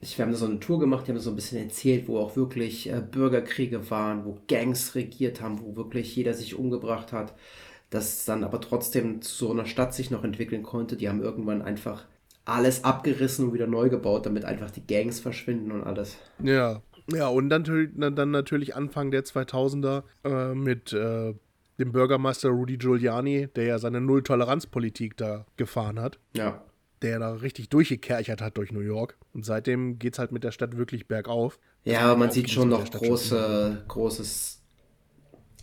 [0.00, 2.18] ich, wir haben da so eine Tour gemacht, die haben so ein bisschen erzählt, wo
[2.18, 7.34] auch wirklich äh, Bürgerkriege waren, wo Gangs regiert haben, wo wirklich jeder sich umgebracht hat
[7.90, 10.96] dass dann aber trotzdem zu so einer Stadt sich noch entwickeln konnte.
[10.96, 12.04] Die haben irgendwann einfach
[12.46, 16.16] alles abgerissen und wieder neu gebaut, damit einfach die Gangs verschwinden und alles.
[16.42, 16.80] Ja,
[17.12, 21.34] ja, und dann, dann natürlich Anfang der 2000er äh, mit äh,
[21.78, 26.18] dem Bürgermeister Rudy Giuliani, der ja seine Null-Toleranz-Politik da gefahren hat.
[26.34, 26.64] Ja.
[27.02, 29.18] Der da richtig durchgekerchert hat durch New York.
[29.34, 31.58] Und seitdem geht es halt mit der Stadt wirklich bergauf.
[31.84, 34.62] Ja, aber man sieht schon noch große, großes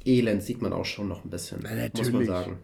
[0.06, 2.60] Elend sieht man auch schon noch ein bisschen, Na, muss man sagen.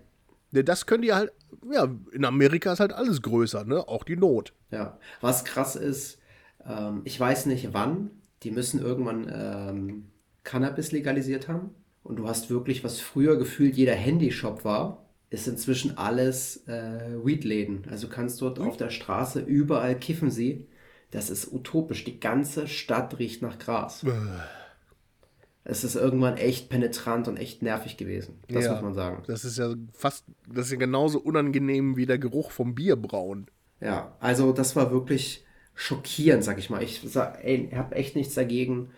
[0.52, 1.32] Das könnt ihr halt,
[1.72, 3.88] ja, in Amerika ist halt alles größer, ne?
[3.88, 4.54] Auch die Not.
[4.72, 6.20] Ja, was krass ist,
[6.66, 8.12] ähm, ich weiß nicht wann,
[8.44, 10.06] die müssen irgendwann ähm,
[10.44, 11.72] Cannabis legalisiert haben.
[12.04, 17.84] Und du hast wirklich, was früher gefühlt jeder Handyshop war, ist inzwischen alles äh, Weedläden.
[17.90, 18.68] Also kannst dort mhm.
[18.68, 20.68] auf der Straße überall kiffen sie.
[21.12, 22.04] Das ist utopisch.
[22.04, 24.06] Die ganze Stadt riecht nach Gras.
[25.63, 28.39] Es ist irgendwann echt penetrant und echt nervig gewesen.
[28.48, 29.24] Das ja, muss man sagen.
[29.28, 33.48] Das ist ja fast, das ist ja genauso unangenehm wie der Geruch vom Bierbrauen.
[33.82, 35.45] Ja, also das war wirklich
[35.76, 36.84] schockierend, sag ich mal.
[36.84, 38.89] Ich sag, ey, habt echt nichts dagegen.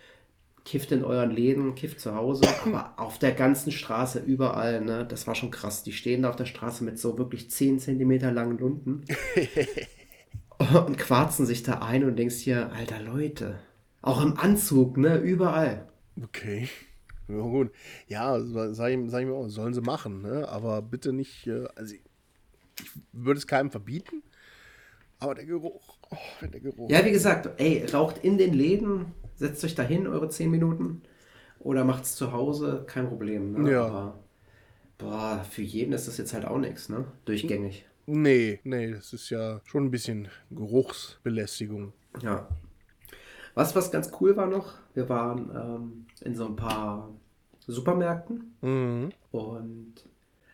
[0.63, 5.27] Kifft in euren Läden, kifft zu Hause, aber auf der ganzen Straße, überall, ne, das
[5.27, 5.83] war schon krass.
[5.83, 9.03] Die stehen da auf der Straße mit so wirklich 10 cm langen Lunden
[10.87, 13.59] und quarzen sich da ein und denkst hier, alter Leute,
[14.01, 15.90] auch im Anzug, ne, überall.
[16.21, 16.67] Okay.
[17.27, 17.71] Ja, gut.
[18.07, 20.49] Ja, sag ich, sag ich mir auch, sollen sie machen, ne?
[20.49, 22.01] aber bitte nicht, äh, also ich,
[22.77, 24.21] ich würde es keinem verbieten,
[25.19, 26.89] aber der Geruch, oh, der Geruch.
[26.89, 31.03] Ja, wie gesagt, ey, raucht in den Läden, setzt euch dahin, eure 10 Minuten,
[31.59, 33.53] oder macht es zu Hause, kein Problem.
[33.53, 33.71] Ne?
[33.71, 33.85] Ja.
[33.85, 34.19] Aber,
[34.97, 37.05] boah, für jeden ist das jetzt halt auch nichts, ne?
[37.23, 37.85] Durchgängig.
[38.07, 41.93] Nee, nee, das ist ja schon ein bisschen Geruchsbelästigung.
[42.21, 42.49] Ja.
[43.55, 47.09] Was, was ganz cool war noch, wir waren ähm, in so ein paar
[47.67, 49.11] Supermärkten Mhm.
[49.31, 49.93] und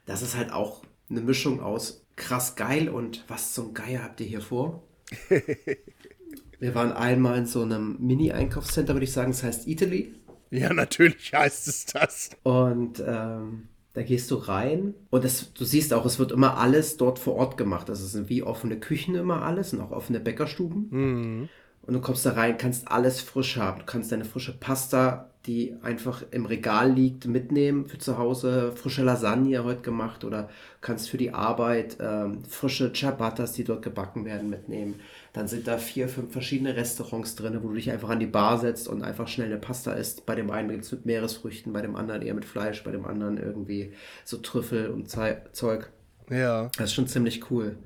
[0.05, 4.27] das ist halt auch eine Mischung aus krass geil und was zum Geier habt ihr
[4.27, 4.83] hier vor?
[6.59, 10.13] wir waren einmal in so einem Mini-Einkaufscenter, würde ich sagen, das heißt Italy.
[10.49, 12.31] Ja, natürlich heißt es das.
[12.43, 16.97] Und ähm, da gehst du rein und das, du siehst auch, es wird immer alles
[16.97, 17.89] dort vor Ort gemacht.
[17.89, 20.87] Also es sind wie offene Küchen immer alles und auch offene Bäckerstuben.
[20.89, 21.49] Mhm.
[21.87, 23.79] Und du kommst da rein, kannst alles frisch haben.
[23.79, 28.73] Du kannst deine frische Pasta, die einfach im Regal liegt, mitnehmen für zu Hause.
[28.75, 30.49] Frische Lasagne heute gemacht oder
[30.81, 34.99] kannst für die Arbeit ähm, frische Ciabattas, die dort gebacken werden, mitnehmen.
[35.31, 38.57] Dann sind da vier, fünf verschiedene Restaurants drin, wo du dich einfach an die Bar
[38.57, 40.25] setzt und einfach schnell eine Pasta isst.
[40.25, 43.05] Bei dem einen gibt es mit Meeresfrüchten, bei dem anderen eher mit Fleisch, bei dem
[43.05, 43.93] anderen irgendwie
[44.25, 45.89] so Trüffel und Zei- Zeug.
[46.29, 46.69] Ja.
[46.77, 47.77] Das ist schon ziemlich cool.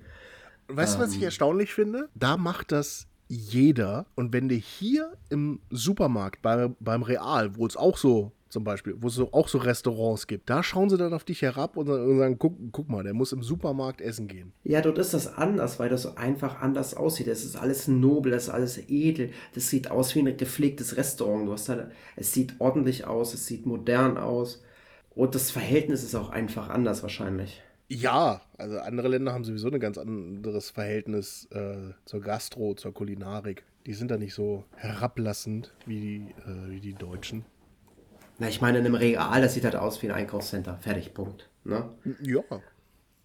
[0.68, 2.10] Weißt du, was ich erstaunlich finde?
[2.16, 4.06] Da macht das jeder.
[4.16, 8.96] Und wenn du hier im Supermarkt, bei, beim Real, wo es auch so zum Beispiel,
[9.00, 12.18] wo es auch so Restaurants gibt, da schauen sie dann auf dich herab und, und
[12.18, 14.52] sagen, guck, guck mal, der muss im Supermarkt essen gehen.
[14.66, 17.28] Ja, dort ist das anders, weil das so einfach anders aussieht.
[17.28, 19.30] Es ist alles nobel, das ist alles edel.
[19.54, 21.48] Das sieht aus wie ein gepflegtes Restaurant.
[21.48, 24.62] Du hast da, es sieht ordentlich aus, es sieht modern aus.
[25.16, 27.62] Und das Verhältnis ist auch einfach anders wahrscheinlich.
[27.94, 33.66] Ja, also andere Länder haben sowieso ein ganz anderes Verhältnis äh, zur Gastro, zur Kulinarik.
[33.86, 37.44] Die sind da nicht so herablassend wie die, äh, wie die Deutschen.
[38.40, 40.78] Na, ich meine, in einem Real, das sieht halt aus wie ein Einkaufscenter.
[40.78, 41.50] Fertig, Punkt.
[41.66, 41.90] Ne?
[42.22, 42.44] Ja.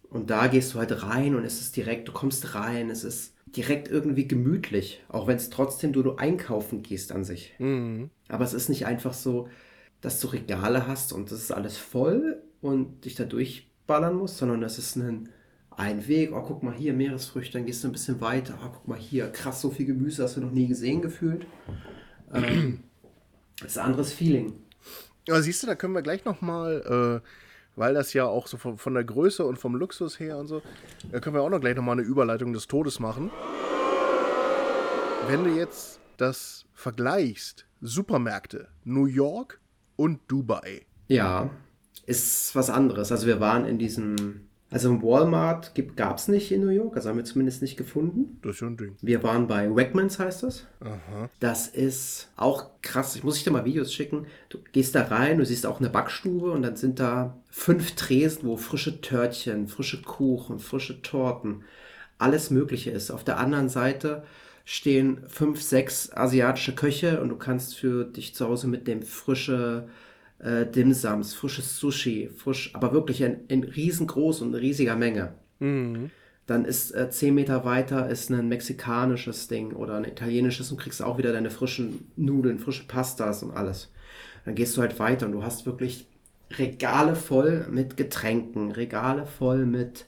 [0.09, 3.35] Und da gehst du halt rein und es ist direkt, du kommst rein, es ist
[3.45, 5.01] direkt irgendwie gemütlich.
[5.07, 7.55] Auch wenn es trotzdem du nur einkaufen gehst an sich.
[7.59, 8.09] Mhm.
[8.27, 9.47] Aber es ist nicht einfach so,
[10.01, 13.23] dass du Regale hast und das ist alles voll und dich da
[13.87, 15.29] durchballern musst, sondern das ist ein,
[15.71, 16.31] ein Weg.
[16.33, 18.57] Oh, guck mal hier, Meeresfrüchte, dann gehst du ein bisschen weiter.
[18.63, 21.45] Oh, guck mal hier, krass, so viel Gemüse hast du noch nie gesehen gefühlt.
[22.33, 22.83] Ähm,
[23.59, 24.53] das ist ein anderes Feeling.
[25.29, 27.29] Aber siehst du, da können wir gleich nochmal, äh,
[27.75, 30.61] weil das ja auch so von, von der Größe und vom Luxus her und so,
[31.11, 33.31] da können wir auch noch gleich nochmal eine Überleitung des Todes machen.
[35.27, 39.59] Wenn du jetzt das vergleichst, Supermärkte, New York
[39.95, 40.85] und Dubai.
[41.07, 41.49] Ja,
[42.07, 43.11] ist was anderes.
[43.11, 47.09] Also wir waren in diesem, also im Walmart gab es nicht in New York, also
[47.09, 48.39] haben wir zumindest nicht gefunden.
[48.41, 48.95] Das ist schon ein Ding.
[49.01, 50.65] Wir waren bei Wegmans, heißt das.
[50.79, 51.29] Aha.
[51.41, 53.15] Das ist auch krass.
[53.17, 54.25] Ich muss ich dir mal Videos schicken.
[54.47, 58.47] Du gehst da rein, du siehst auch eine Backstube und dann sind da fünf Tresen,
[58.47, 61.65] wo frische Törtchen, frische Kuchen, frische Torten,
[62.17, 63.11] alles Mögliche ist.
[63.11, 64.23] Auf der anderen Seite
[64.63, 69.89] stehen fünf, sechs asiatische Köche und du kannst für dich zu Hause mitnehmen frische
[70.39, 75.33] äh, Dimsums, frisches Sushi, frisch, aber wirklich in, in riesengroß und in riesiger Menge.
[76.45, 81.03] Dann ist äh, zehn Meter weiter ist ein mexikanisches Ding oder ein italienisches und kriegst
[81.03, 83.91] auch wieder deine frischen Nudeln, frische Pastas und alles.
[84.45, 86.07] Dann gehst du halt weiter und du hast wirklich
[86.51, 90.05] Regale voll mit Getränken, Regale voll mit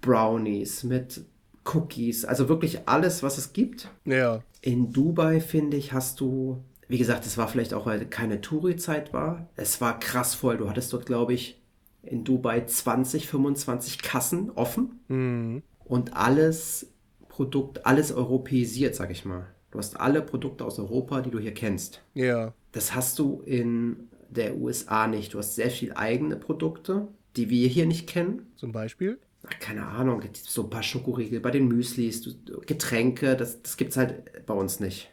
[0.00, 1.20] Brownies, mit
[1.64, 3.88] Cookies, also wirklich alles, was es gibt.
[4.04, 4.42] Ja.
[4.60, 9.12] In Dubai, finde ich, hast du, wie gesagt, es war vielleicht auch, weil keine Touri-Zeit
[9.12, 9.48] war.
[9.56, 10.58] Es war krass voll.
[10.58, 11.60] Du hattest dort, glaube ich,
[12.02, 16.92] in Dubai 20, 25 Kassen offen und alles
[17.28, 19.46] Produkt, alles europäisiert, sag ich mal.
[19.70, 22.02] Du hast alle Produkte aus Europa, die du hier kennst.
[22.14, 22.54] Ja.
[22.72, 25.34] Das hast du in der USA nicht.
[25.34, 28.46] Du hast sehr viel eigene Produkte, die wir hier nicht kennen.
[28.56, 29.18] Zum Beispiel.
[29.46, 33.96] Ach, keine Ahnung, so ein paar Schokoriegel bei den Müslis, Getränke, das, das gibt es
[33.96, 35.10] halt bei uns nicht.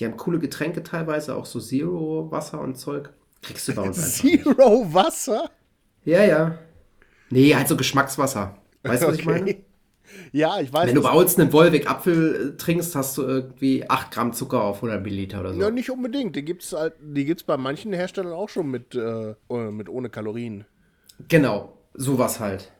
[0.00, 3.10] Die haben coole Getränke teilweise, auch so Zero-Wasser und Zeug.
[3.42, 4.42] Kriegst du bei uns einfach nicht.
[4.44, 5.50] Zero Wasser?
[6.04, 6.58] Ja, ja.
[7.28, 8.56] Nee, halt so Geschmackswasser.
[8.82, 9.56] Weißt du, was ich meine?
[10.32, 10.88] Ja, ich weiß.
[10.88, 14.76] Wenn du bei uns einen Wolwig-Apfel äh, trinkst, hast du irgendwie 8 Gramm Zucker auf
[14.76, 15.60] 100 Milliliter oder so.
[15.60, 16.34] Ja, nicht unbedingt.
[16.34, 19.34] Die gibt es halt, die gibt's bei manchen Herstellern auch schon mit, äh,
[19.70, 20.64] mit ohne Kalorien.
[21.28, 22.72] Genau, sowas halt.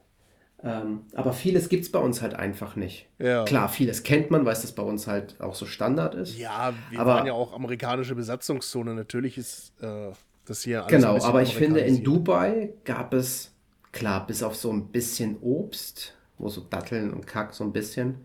[0.62, 3.08] Ähm, aber vieles gibt es bei uns halt einfach nicht.
[3.18, 3.44] Ja.
[3.44, 6.36] Klar, vieles kennt man, weil es das bei uns halt auch so Standard ist.
[6.38, 8.94] Ja, wir Aber- waren ja auch amerikanische Besatzungszone.
[8.94, 10.10] Natürlich ist äh,
[10.44, 12.04] das hier alles Genau, aber ich finde, in.
[12.04, 13.52] Dubai gab es,
[13.92, 18.16] klar, bis auf so ein bisschen Obst, wo so Datteln und Kack so ein bisschen,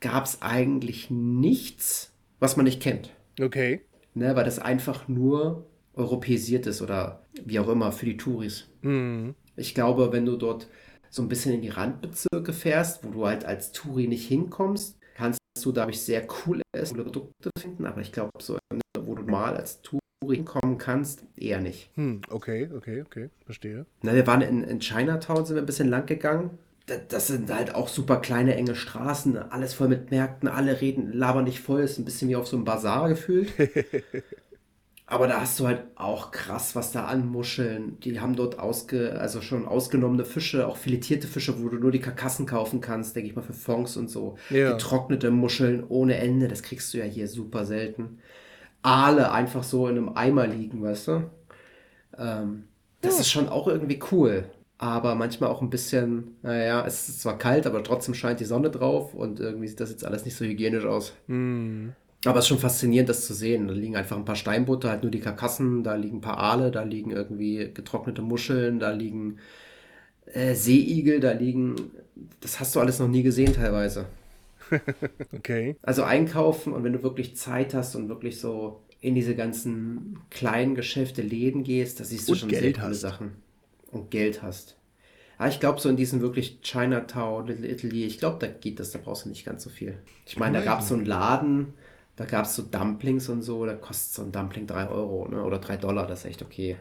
[0.00, 3.10] gab es eigentlich nichts, was man nicht kennt.
[3.40, 3.82] Okay.
[4.14, 8.68] Ne, weil das einfach nur europäisiert ist oder wie auch immer für die Touris.
[8.82, 9.34] Mhm.
[9.56, 10.66] Ich glaube, wenn du dort
[11.12, 15.38] so ein bisschen in die Randbezirke fährst, wo du halt als Touri nicht hinkommst, kannst
[15.62, 18.58] du dadurch sehr coole Produkte finden, aber ich glaube, so
[18.98, 20.00] wo du mal als Touri
[20.30, 21.90] hinkommen kannst, eher nicht.
[21.96, 23.84] Hm, okay, okay, okay, verstehe.
[24.00, 26.58] Na, wir waren in, in Chinatown, sind wir ein bisschen lang gegangen.
[26.86, 31.12] Das, das sind halt auch super kleine, enge Straßen, alles voll mit Märkten, alle reden,
[31.12, 33.52] labern nicht voll, ist ein bisschen wie auf so einem Bazar gefühlt.
[35.06, 37.98] Aber da hast du halt auch krass, was da an Muscheln.
[38.00, 42.00] Die haben dort ausge, also schon ausgenommene Fische, auch filetierte Fische, wo du nur die
[42.00, 44.36] Karkassen kaufen kannst, denke ich mal, für Fonds und so.
[44.48, 44.72] Ja.
[44.72, 48.20] Getrocknete Muscheln ohne Ende, das kriegst du ja hier super selten.
[48.82, 51.30] Aale einfach so in einem Eimer liegen, weißt du?
[52.16, 52.64] Ähm,
[53.00, 54.44] das ist schon auch irgendwie cool.
[54.78, 58.70] Aber manchmal auch ein bisschen, naja, es ist zwar kalt, aber trotzdem scheint die Sonne
[58.70, 61.12] drauf und irgendwie sieht das jetzt alles nicht so hygienisch aus.
[62.24, 63.68] Aber es ist schon faszinierend, das zu sehen.
[63.68, 66.70] Da liegen einfach ein paar Steinbutter, halt nur die Karkassen, da liegen ein paar Aale,
[66.70, 69.38] da liegen irgendwie getrocknete Muscheln, da liegen
[70.26, 71.92] äh, Seeigel, da liegen.
[72.40, 74.06] Das hast du alles noch nie gesehen teilweise.
[75.34, 75.76] Okay.
[75.82, 80.74] Also einkaufen und wenn du wirklich Zeit hast und wirklich so in diese ganzen kleinen
[80.74, 82.94] Geschäfte, Läden gehst, da siehst du Und schon Geld sehr coole.
[82.94, 83.42] Sachen.
[83.90, 84.76] Und Geld hast.
[85.38, 88.92] Ja, ich glaube, so in diesen wirklich Chinatown, Little Italy, ich glaube, da geht das,
[88.92, 89.98] da brauchst du nicht ganz so viel.
[90.26, 91.74] Ich meine, da gab es so einen Laden,
[92.16, 95.42] da gab es so Dumplings und so, da kostet so ein Dumpling 3 Euro ne?
[95.42, 96.76] oder 3 Dollar, das ist echt okay.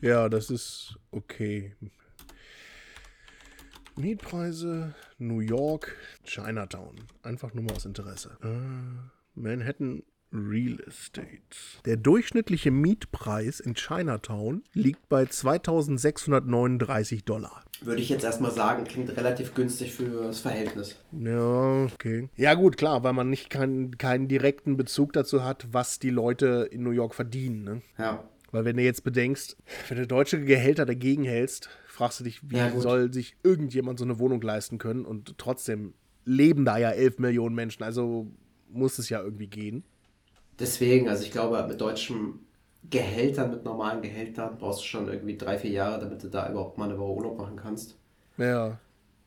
[0.00, 1.74] Ja, das ist okay.
[3.96, 6.96] Mietpreise, New York, Chinatown.
[7.22, 8.36] Einfach nur mal aus Interesse.
[8.42, 10.02] Äh, Manhattan
[10.34, 11.40] Real Estate.
[11.84, 17.64] Der durchschnittliche Mietpreis in Chinatown liegt bei 2639 Dollar.
[17.80, 20.96] Würde ich jetzt erstmal sagen, klingt relativ günstig für das Verhältnis.
[21.12, 22.28] Ja, okay.
[22.36, 26.68] Ja, gut, klar, weil man nicht keinen, keinen direkten Bezug dazu hat, was die Leute
[26.70, 27.64] in New York verdienen.
[27.64, 27.82] Ne?
[27.98, 28.28] Ja.
[28.50, 29.56] Weil wenn du jetzt bedenkst,
[29.88, 34.04] wenn du deutsche Gehälter dagegen hältst, fragst du dich, wie Ja, soll sich irgendjemand so
[34.04, 35.04] eine Wohnung leisten können?
[35.04, 38.32] Und trotzdem leben da ja 11 Millionen Menschen, also
[38.68, 39.84] muss es ja irgendwie gehen.
[40.58, 42.46] Deswegen, also ich glaube, mit deutschen
[42.90, 46.78] Gehältern, mit normalen Gehältern brauchst du schon irgendwie drei, vier Jahre, damit du da überhaupt
[46.78, 47.96] mal eine Woche Urlaub machen kannst.
[48.36, 48.78] Ja,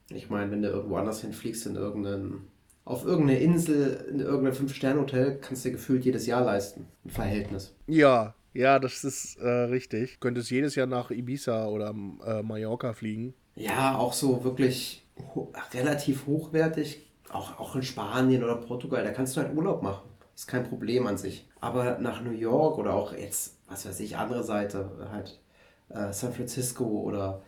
[0.10, 2.48] Ich meine, wenn du irgendwo anders hinfliegst, in irgendeinen,
[2.86, 6.88] auf irgendeine Insel, in irgendein Fünf-Sterne-Hotel, kannst du dir gefühlt jedes Jahr leisten.
[7.06, 7.74] Ein Verhältnis.
[7.88, 10.20] ja, ja, das ist äh, richtig.
[10.20, 11.94] Könntest jedes Jahr nach Ibiza oder
[12.26, 13.36] äh, Mallorca fliegen.
[13.56, 15.04] Ja, auch so wirklich
[15.36, 17.06] ho relativ hochwertig.
[17.30, 20.10] Auch, auch in Spanien oder Portugal, da kannst du halt Urlaub machen.
[20.38, 21.50] Ist kein Problem an sich.
[21.60, 25.42] Aber nach New York oder auch jetzt, was weiß ich, andere Seite, halt
[25.90, 27.42] äh, San Francisco oder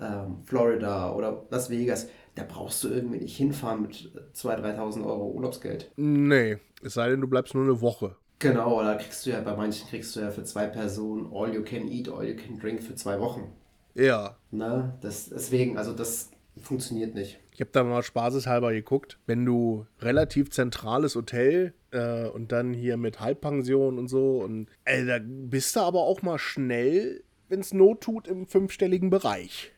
[0.00, 5.26] ähm, Florida oder Las Vegas, da brauchst du irgendwie nicht hinfahren mit 2.000, 3.000 Euro
[5.32, 5.90] Urlaubsgeld.
[5.96, 8.16] Nee, es sei denn, du bleibst nur eine Woche.
[8.38, 11.62] Genau, da kriegst du ja, bei manchen kriegst du ja für zwei Personen All You
[11.62, 13.52] Can Eat, All You Can Drink für zwei Wochen.
[13.94, 14.94] Ja, Ne?
[15.02, 17.38] Das, deswegen, also das funktioniert nicht.
[17.52, 22.96] Ich habe da mal spaßeshalber geguckt, wenn du relativ zentrales Hotel äh, und dann hier
[22.96, 27.72] mit Halbpension und so und äh, da bist du aber auch mal schnell, wenn es
[27.72, 29.72] Not tut, im fünfstelligen Bereich.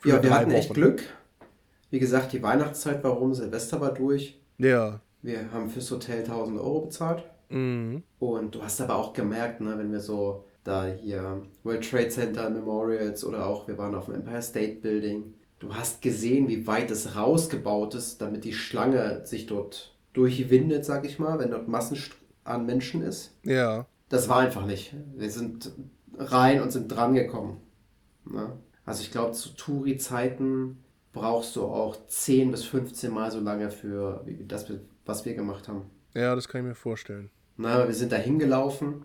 [0.00, 0.74] Für Ja, wir hatten echt Wochen.
[0.74, 1.02] Glück.
[1.90, 4.38] Wie gesagt, die Weihnachtszeit war rum, Silvester war durch.
[4.58, 7.24] Ja, Wir haben fürs Hotel 1000 Euro bezahlt.
[7.48, 8.02] mhm.
[8.18, 12.48] Und du hast aber auch gemerkt, ne, wenn wir so da hier World Trade Center
[12.50, 16.90] Memorials oder auch wir waren auf dem Empire State Building, du hast gesehen, wie weit
[16.90, 21.96] es rausgebaut ist, damit die Schlange sich dort durchwindet, sag ich mal, wenn dort Massen
[22.44, 23.36] an Menschen ist.
[23.44, 24.94] ja, Das war einfach nicht.
[25.16, 25.72] Wir sind
[26.18, 27.60] rein und sind dran gekommen.
[28.24, 28.52] Ne?
[28.84, 30.78] Also ich glaube, zu Touri-Zeiten
[31.12, 34.66] brauchst du auch 10 bis 15 Mal so lange für das,
[35.04, 35.82] was wir gemacht haben.
[36.14, 37.30] ja, das kann ich mir vorstellen.
[37.56, 39.04] Na, wir sind da hingelaufen,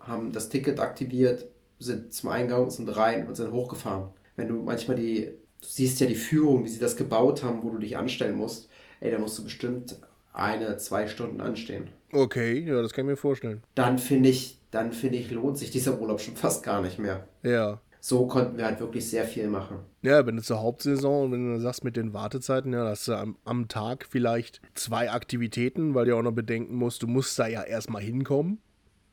[0.00, 1.46] haben das Ticket aktiviert,
[1.78, 4.10] sind zum Eingang, sind rein und sind hochgefahren.
[4.36, 5.26] Wenn du manchmal die,
[5.60, 8.68] du siehst ja die Führung, wie sie das gebaut haben, wo du dich anstellen musst,
[9.00, 9.96] ey, da musst du bestimmt
[10.36, 11.88] eine, zwei Stunden anstehen.
[12.12, 13.62] Okay, ja, das kann ich mir vorstellen.
[13.74, 17.26] Dann finde ich, dann finde ich, lohnt sich dieser Urlaub schon fast gar nicht mehr.
[17.42, 17.80] Ja.
[18.00, 19.78] So konnten wir halt wirklich sehr viel machen.
[20.02, 23.14] Ja, wenn du zur Hauptsaison und wenn du sagst mit den Wartezeiten, ja, hast du
[23.14, 27.48] am, am Tag vielleicht zwei Aktivitäten, weil du auch noch bedenken musst, du musst da
[27.48, 28.60] ja erstmal hinkommen.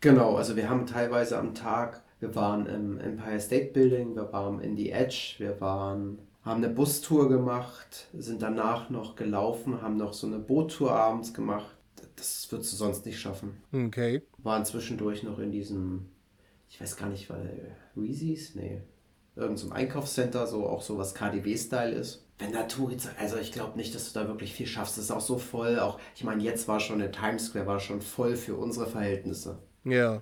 [0.02, 4.60] Genau, also wir haben teilweise am Tag, wir waren im Empire State Building, wir waren
[4.60, 10.14] in die Edge, wir waren, haben eine Bustour gemacht, sind danach noch gelaufen, haben noch
[10.14, 11.76] so eine Boottour abends gemacht.
[12.16, 13.62] Das würdest du sonst nicht schaffen.
[13.72, 14.22] Okay.
[14.40, 16.10] Waren zwischendurch noch in diesem,
[16.70, 18.56] ich weiß gar nicht, weil Reese's?
[18.56, 18.82] Nee.
[19.36, 22.28] Irgend so ein Einkaufscenter, so auch so was KDW-Style ist.
[22.38, 24.98] Wenn da Touris, also ich glaube nicht, dass du da wirklich viel schaffst.
[24.98, 25.80] Das ist auch so voll.
[25.80, 29.58] Auch, ich meine, jetzt war schon der Times Square war schon voll für unsere Verhältnisse.
[29.86, 30.22] Ja.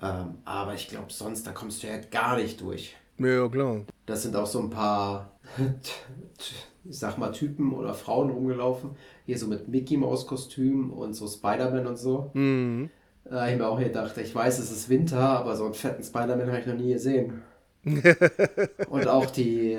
[0.00, 2.96] Ähm, aber ich glaube, sonst, da kommst du ja gar nicht durch.
[3.18, 3.84] Ja, klar.
[4.06, 5.37] Das sind auch so ein paar,
[6.88, 8.90] ich sag mal, Typen oder Frauen rumgelaufen.
[9.26, 12.30] Hier so mit Mickey Maus Kostüm und so Spider-Man und so.
[12.34, 12.90] Mhm.
[13.24, 16.02] Da habe ich mir auch gedacht, ich weiß, es ist Winter, aber so einen fetten
[16.02, 17.42] Spider-Man habe ich noch nie gesehen.
[17.84, 19.78] und auch die,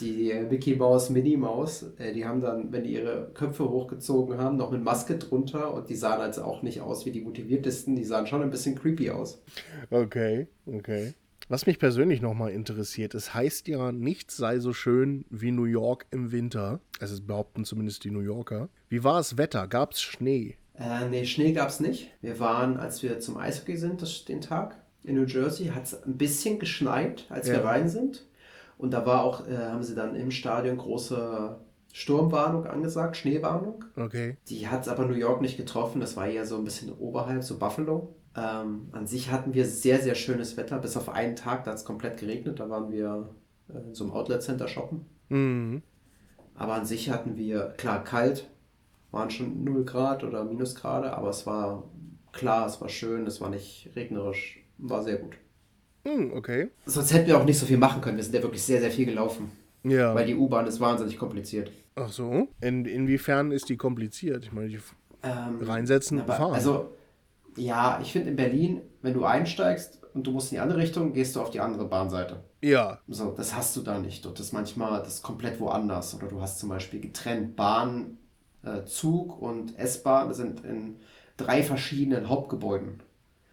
[0.00, 4.56] die Mickey Maus, Minnie Maus, äh, die haben dann, wenn die ihre Köpfe hochgezogen haben,
[4.56, 8.04] noch mit Maske drunter und die sahen also auch nicht aus wie die motiviertesten, die
[8.04, 9.42] sahen schon ein bisschen creepy aus.
[9.90, 11.14] Okay, okay.
[11.48, 16.06] Was mich persönlich nochmal interessiert, es heißt ja, nichts sei so schön wie New York
[16.10, 16.80] im Winter.
[17.00, 18.68] Also es behaupten zumindest die New Yorker.
[18.90, 19.66] Wie war das Wetter?
[19.66, 20.56] Gab es Schnee?
[20.74, 22.10] Äh, nee, Schnee gab es nicht.
[22.20, 26.02] Wir waren, als wir zum Eishockey sind, das, den Tag in New Jersey, hat es
[26.02, 27.54] ein bisschen geschneit, als Ja.
[27.54, 28.26] wir rein sind.
[28.76, 31.58] Und da war auch, äh, haben sie dann im Stadion große
[31.92, 33.84] Sturmwarnung angesagt, Schneewarnung.
[33.96, 34.36] Okay.
[34.48, 37.58] Die hat aber New York nicht getroffen, das war eher so ein bisschen oberhalb, so
[37.58, 38.14] Buffalo.
[38.38, 41.78] Ähm, an sich hatten wir sehr, sehr schönes Wetter, bis auf einen Tag, da hat
[41.78, 43.30] es komplett geregnet, da waren wir
[43.68, 45.06] äh, in so einem Outlet-Center shoppen.
[45.28, 45.82] Mhm.
[46.54, 48.48] Aber an sich hatten wir, klar, kalt,
[49.10, 51.84] waren schon 0 Grad oder Minusgrade, aber es war
[52.32, 55.36] klar, es war schön, es war nicht regnerisch, war sehr gut.
[56.06, 56.68] Hm, okay.
[56.86, 58.90] Sonst hätten wir auch nicht so viel machen können, wir sind ja wirklich sehr, sehr
[58.90, 59.50] viel gelaufen,
[59.82, 60.14] Ja.
[60.14, 61.70] weil die U-Bahn ist wahnsinnig kompliziert.
[61.96, 62.48] Ach so.
[62.60, 64.44] In, inwiefern ist die kompliziert?
[64.44, 64.78] Ich meine, die
[65.22, 66.54] Ähm, reinsetzen, aber, fahren.
[66.54, 66.90] Also,
[67.56, 71.12] ja, ich finde in Berlin, wenn du einsteigst und du musst in die andere Richtung,
[71.12, 72.44] gehst du auf die andere Bahnseite.
[72.62, 72.98] ja.
[73.08, 74.24] So, das hast du da nicht.
[74.24, 76.14] Dort ist manchmal das ist komplett woanders.
[76.14, 78.18] Oder du hast zum Beispiel getrennt Bahn,
[78.62, 80.96] äh, Zug und S-Bahn sind in
[81.36, 83.02] drei verschiedenen Hauptgebäuden.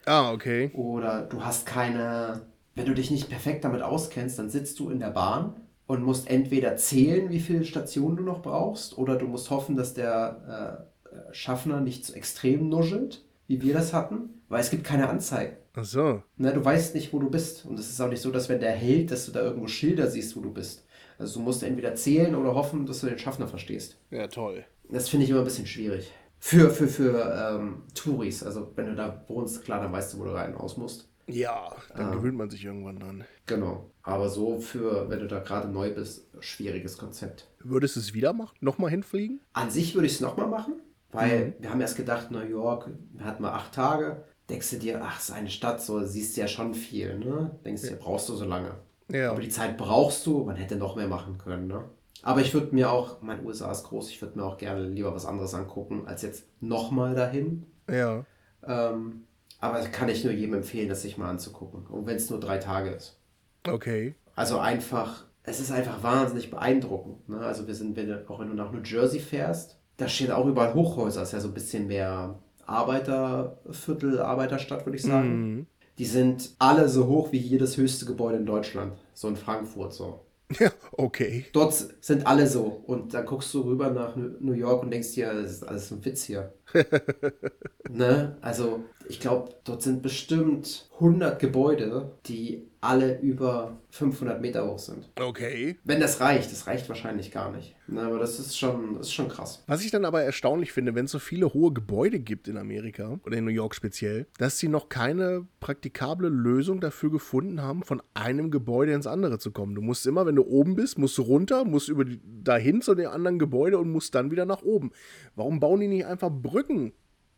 [0.06, 0.72] Ah, okay.
[0.74, 5.00] Oder du hast keine, wenn du dich nicht perfekt damit auskennst, dann sitzt du in
[5.00, 5.56] der Bahn
[5.88, 9.93] und musst entweder zählen, wie viele Stationen du noch brauchst, oder du musst hoffen, dass
[9.93, 14.84] der äh, äh, Schaffner nicht zu extrem nuschelt, wie wir das hatten, weil es gibt
[14.84, 15.58] keine Anzeigen.
[15.76, 16.24] Ach so.
[16.38, 17.66] Ne, du weißt nicht, wo du bist.
[17.66, 20.08] Und es ist auch nicht so, dass wenn der hält, dass du da irgendwo Schilder
[20.10, 20.86] siehst, wo du bist.
[21.18, 23.98] Also du musst entweder zählen oder hoffen, dass du den Schaffner verstehst.
[24.12, 24.64] Ja, toll.
[24.89, 26.12] Das finde ich immer ein bisschen schwierig.
[26.39, 28.43] Für, für, für ähm, Touris.
[28.43, 31.10] Also wenn du da wohnst, klar, dann weißt du, wo du rein und aus musst.
[31.28, 32.12] Ja, dann Ah.
[32.12, 33.24] gewöhnt man sich irgendwann dran.
[33.48, 33.89] Genau.
[34.04, 37.48] Aber so für, wenn du da gerade neu bist, schwieriges Konzept.
[37.64, 38.56] Würdest du es wieder machen?
[38.62, 39.41] Nochmal hinfliegen?
[39.54, 40.74] An sich würde ich es nochmal machen,
[41.16, 44.24] weil wir haben erst gedacht, New York, wir hatten mal acht Tage.
[44.49, 47.51] Denkst du dir, ach, es ist eine Stadt, so siehst du ja schon viel, ne?
[47.66, 48.76] Denkst dir, brauchst du so lange.
[49.09, 49.32] Ja.
[49.32, 51.84] Aber die Zeit brauchst du, man hätte noch mehr machen können, ne?
[52.22, 55.13] Aber ich würde mir auch, mein USA ist groß, ich würde mir auch gerne lieber
[55.13, 57.68] was anderes angucken, als jetzt nochmal dahin.
[57.88, 58.26] Ja.
[58.66, 59.26] Ähm,
[59.59, 61.86] aber kann ich nur jedem empfehlen, das sich mal anzugucken.
[61.86, 63.20] Und wenn es nur drei Tage ist.
[63.68, 64.16] Okay.
[64.36, 67.30] Also einfach, es ist einfach wahnsinnig beeindruckend.
[67.30, 67.39] Ne?
[67.39, 70.46] Also wir sind, wenn du, auch wenn du nach New Jersey fährst, da stehen auch
[70.46, 71.22] überall Hochhäuser.
[71.22, 72.36] Das ist ja so ein bisschen mehr
[72.66, 75.68] Arbeiterviertel, Arbeiterstadt, würde ich sagen.
[75.98, 78.93] Die sind alle so hoch wie jedes höchste Gebäude in Deutschland.
[79.14, 80.22] So in Frankfurt so.
[80.60, 81.46] Ja, okay.
[81.54, 82.84] Dort sind alle so.
[82.86, 85.89] Und dann guckst du rüber nach New New York und denkst dir, das ist alles
[85.91, 86.54] ein Witz hier.
[87.89, 88.38] ne?
[88.41, 95.09] Also, ich glaube, dort sind bestimmt 100 Gebäude, die alle über 500 Meter hoch sind.
[95.20, 95.78] Okay.
[95.84, 97.76] Wenn das reicht, das reicht wahrscheinlich gar nicht.
[97.88, 99.63] Ne, aber das ist schon, das ist schon krass.
[99.68, 103.20] Was ich dann aber erstaunlich finde, wenn es so viele hohe Gebäude gibt in Amerika
[103.26, 108.01] oder in New York speziell, dass sie noch keine praktikable Lösung dafür gefunden haben, von
[108.13, 109.76] einem Gebäude ins andere zu kommen.
[109.76, 112.93] Du musst immer, wenn du oben bist, musst du runter, musst über die, dahin zu
[112.93, 114.91] den anderen Gebäude und musst dann wieder nach oben.
[115.36, 116.55] Warum bauen die nicht einfach Brücken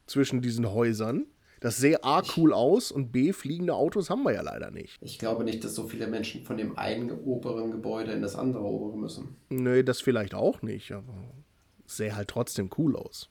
[0.05, 1.27] zwischen diesen Häusern?
[1.59, 4.97] Das sähe A cool aus und B fliegende Autos haben wir ja leider nicht.
[5.01, 8.63] Ich glaube nicht, dass so viele Menschen von dem einen oberen Gebäude in das andere
[8.63, 9.35] obere müssen.
[9.49, 11.15] Nee, das vielleicht auch nicht, aber
[11.85, 13.29] es sähe halt trotzdem cool aus.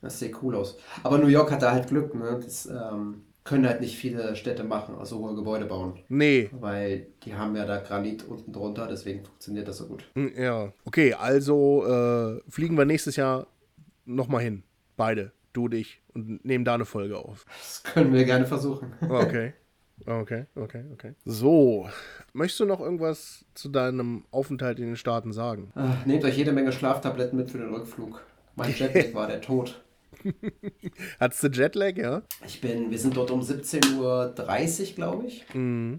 [0.00, 0.76] Das sieht cool aus.
[1.02, 2.38] Aber New York hat da halt Glück, ne?
[2.44, 5.98] Das ähm, können halt nicht viele Städte machen, also hohe Gebäude bauen.
[6.08, 10.04] Nee, Weil die haben ja da Granit unten drunter, deswegen funktioniert das so gut.
[10.36, 13.46] Ja, okay, also äh, fliegen wir nächstes Jahr
[14.04, 14.62] nochmal hin.
[14.96, 17.44] Beide, du und ich, und nehmen da eine Folge auf.
[17.58, 18.92] Das können wir gerne versuchen.
[19.08, 19.52] Okay.
[20.06, 21.14] Okay, okay, okay.
[21.24, 21.88] So,
[22.32, 25.70] möchtest du noch irgendwas zu deinem Aufenthalt in den Staaten sagen?
[25.76, 28.20] Ah, Nehmt euch jede Menge Schlaftabletten mit für den Rückflug.
[28.56, 29.80] Mein Jetlag war der Tod.
[31.20, 32.22] Hattest du Jetlag, ja?
[32.46, 35.44] Ich bin, wir sind dort um 17.30 Uhr, glaube ich,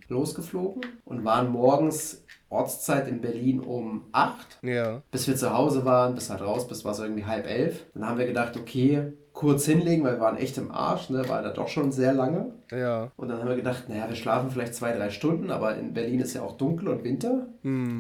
[0.07, 4.59] losgeflogen und waren morgens Ortszeit in Berlin um 8.
[4.61, 5.01] Ja.
[5.11, 7.85] Bis wir zu Hause waren, bis halt raus, bis war es irgendwie halb elf.
[7.93, 11.27] Dann haben wir gedacht, okay, kurz hinlegen, weil wir waren echt im Arsch, ne?
[11.27, 12.53] war da doch schon sehr lange.
[12.71, 13.11] Ja.
[13.17, 16.21] Und dann haben wir gedacht, naja, wir schlafen vielleicht zwei, drei Stunden, aber in Berlin
[16.21, 17.47] ist ja auch dunkel und Winter.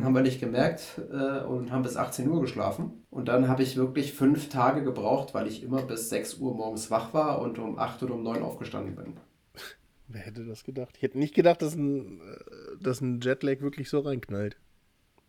[0.03, 3.05] Haben wir nicht gemerkt äh, und haben bis 18 Uhr geschlafen.
[3.11, 6.89] Und dann habe ich wirklich fünf Tage gebraucht, weil ich immer bis 6 Uhr morgens
[6.89, 9.17] wach war und um 8 oder um 9 aufgestanden bin.
[10.07, 10.95] Wer hätte das gedacht?
[10.97, 14.57] Ich hätte nicht gedacht, dass ein, äh, dass ein Jetlag wirklich so reinknallt.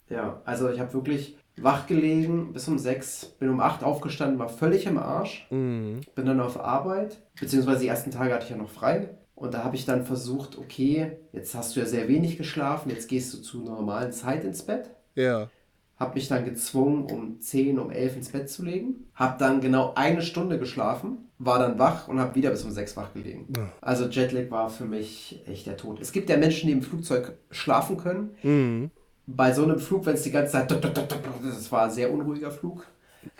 [0.08, 4.48] Ja, also ich habe wirklich wach gelegen bis um sechs, bin um acht aufgestanden, war
[4.48, 6.02] völlig im Arsch, Mhm.
[6.14, 9.08] bin dann auf Arbeit, beziehungsweise die ersten Tage hatte ich ja noch frei.
[9.34, 13.08] Und da habe ich dann versucht, okay, jetzt hast du ja sehr wenig geschlafen, jetzt
[13.08, 14.90] gehst du zu normalen Zeit ins Bett.
[15.14, 15.50] Ja.
[15.98, 19.06] Habe mich dann gezwungen, um 10, um 11 ins Bett zu legen.
[19.14, 22.97] Habe dann genau eine Stunde geschlafen, war dann wach und habe wieder bis um 6
[22.97, 23.47] wach gelegen.
[23.80, 26.01] Also Jetlag war für mich echt der Tod.
[26.01, 28.30] Es gibt ja Menschen, die im Flugzeug schlafen können.
[28.43, 28.91] Mhm.
[29.26, 30.70] Bei so einem Flug, wenn es die ganze Zeit...
[30.70, 32.87] Das war ein sehr unruhiger Flug.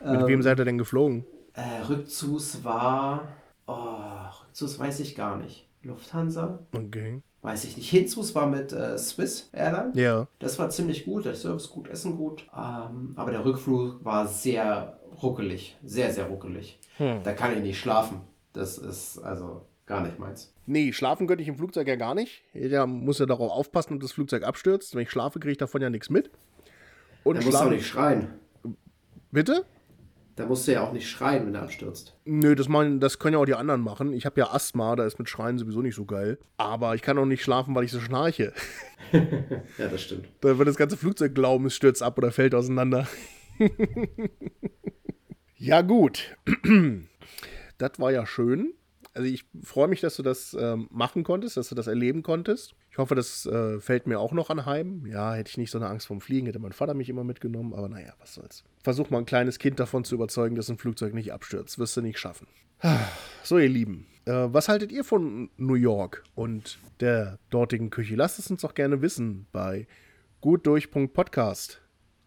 [0.05, 1.25] Mit wem seid ihr denn geflogen?
[1.55, 3.29] Äh, Rückzus war...
[3.67, 5.69] Oh, Rückzus weiß ich gar nicht.
[5.83, 6.59] Lufthansa?
[6.73, 7.23] Okay.
[7.43, 7.89] Weiß ich nicht.
[7.89, 9.93] Hinzus war mit äh, Swiss Airline.
[9.95, 10.27] Ja.
[10.41, 12.45] Das war ziemlich gut, der Service gut, Essen gut.
[12.53, 15.77] Ähm, aber der Rückflug war sehr ruckelig.
[15.85, 16.79] Sehr, sehr ruckelig.
[16.99, 18.21] Da kann ich nicht schlafen.
[18.53, 20.53] Das ist also gar nicht meins.
[20.67, 22.43] Nee, schlafen könnte ich im Flugzeug ja gar nicht.
[22.55, 24.95] Jeder muss ja darauf aufpassen, ob das Flugzeug abstürzt.
[24.95, 26.31] Wenn ich schlafe, kriege ich davon ja nichts mit.
[27.23, 28.29] Und Da musst du auch nicht schreien.
[29.31, 29.64] Bitte?
[30.37, 32.14] Da musst du ja auch nicht schreien, wenn er abstürzt.
[32.27, 34.12] Nö, das, mein, das können ja auch die anderen machen.
[34.12, 36.39] Ich habe ja Asthma, da ist mit Schreien sowieso nicht so geil.
[36.59, 38.53] Aber ich kann auch nicht schlafen, weil ich so schnarche.
[39.79, 40.27] Ja, das stimmt.
[40.41, 43.07] Da wird das ganze Flugzeug glauben, es stürzt ab oder fällt auseinander.
[45.57, 46.37] ja, gut.
[47.79, 48.75] das war ja schön.
[49.15, 52.75] Also ich freue mich, dass du das ähm, machen konntest, dass du das erleben konntest.
[52.91, 55.07] Ich hoffe, das äh, fällt mir auch noch anheim.
[55.07, 57.73] Ja, hätte ich nicht so eine Angst vorm Fliegen, hätte mein Vater mich immer mitgenommen.
[57.73, 58.65] Aber naja, was soll's.
[58.83, 61.79] Versuch mal ein kleines Kind davon zu überzeugen, dass ein Flugzeug nicht abstürzt.
[61.79, 62.47] Wirst du nicht schaffen.
[63.43, 68.17] So, ihr Lieben, äh, was haltet ihr von New York und der dortigen Küche?
[68.17, 69.87] Lasst es uns doch gerne wissen bei
[70.41, 71.81] gutdurch.podcast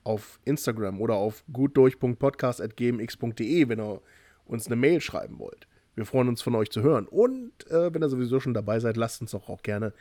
[0.10, 4.02] auf Instagram oder auf gutdurch.podcast.gmx.de, wenn ihr
[4.46, 5.68] uns eine Mail schreiben wollt.
[5.94, 7.08] Wir freuen uns von euch zu hören.
[7.08, 9.94] Und äh, wenn ihr sowieso schon dabei seid, lasst uns doch auch gerne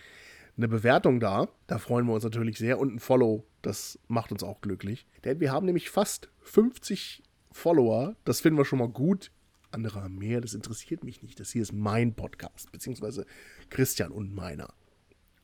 [0.57, 1.49] eine Bewertung da.
[1.67, 2.79] Da freuen wir uns natürlich sehr.
[2.79, 5.07] Und ein Follow, das macht uns auch glücklich.
[5.25, 8.17] Denn wir haben nämlich fast 50 Follower.
[8.25, 9.31] Das finden wir schon mal gut.
[9.73, 11.39] Andere haben mehr, das interessiert mich nicht.
[11.39, 13.27] Das hier ist mein Podcast, beziehungsweise
[13.69, 14.73] Christian und meiner.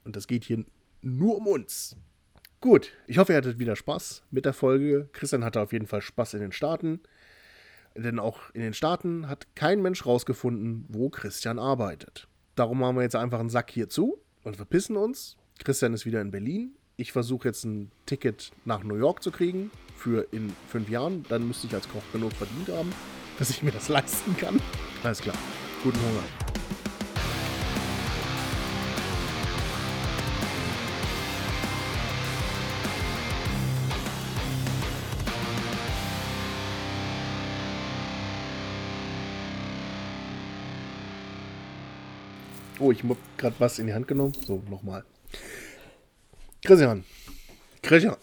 [0.05, 0.65] Und das geht hier
[1.03, 1.99] nur um uns.
[2.65, 5.11] Gut, ich hoffe, ihr hattet wieder Spaß mit der Folge.
[5.13, 7.01] Christian hatte auf jeden Fall Spaß in den Staaten.
[7.95, 12.27] Denn auch in den Staaten hat kein Mensch rausgefunden, wo Christian arbeitet.
[12.55, 15.37] Darum machen wir jetzt einfach einen Sack hier zu und verpissen uns.
[15.63, 16.75] Christian ist wieder in Berlin.
[16.97, 21.23] Ich versuche jetzt ein Ticket nach New York zu kriegen für in fünf Jahren.
[21.29, 22.95] Dann müsste ich als Koch genug verdient haben,
[23.39, 24.59] dass ich mir das leisten kann.
[25.03, 25.37] Alles klar.
[25.83, 26.44] Guten Hunger.
[42.79, 44.33] Oh, ich habe gerade was in die Hand genommen.
[44.47, 45.05] So, nochmal.
[46.65, 47.05] Christian.
[47.83, 48.17] Christian.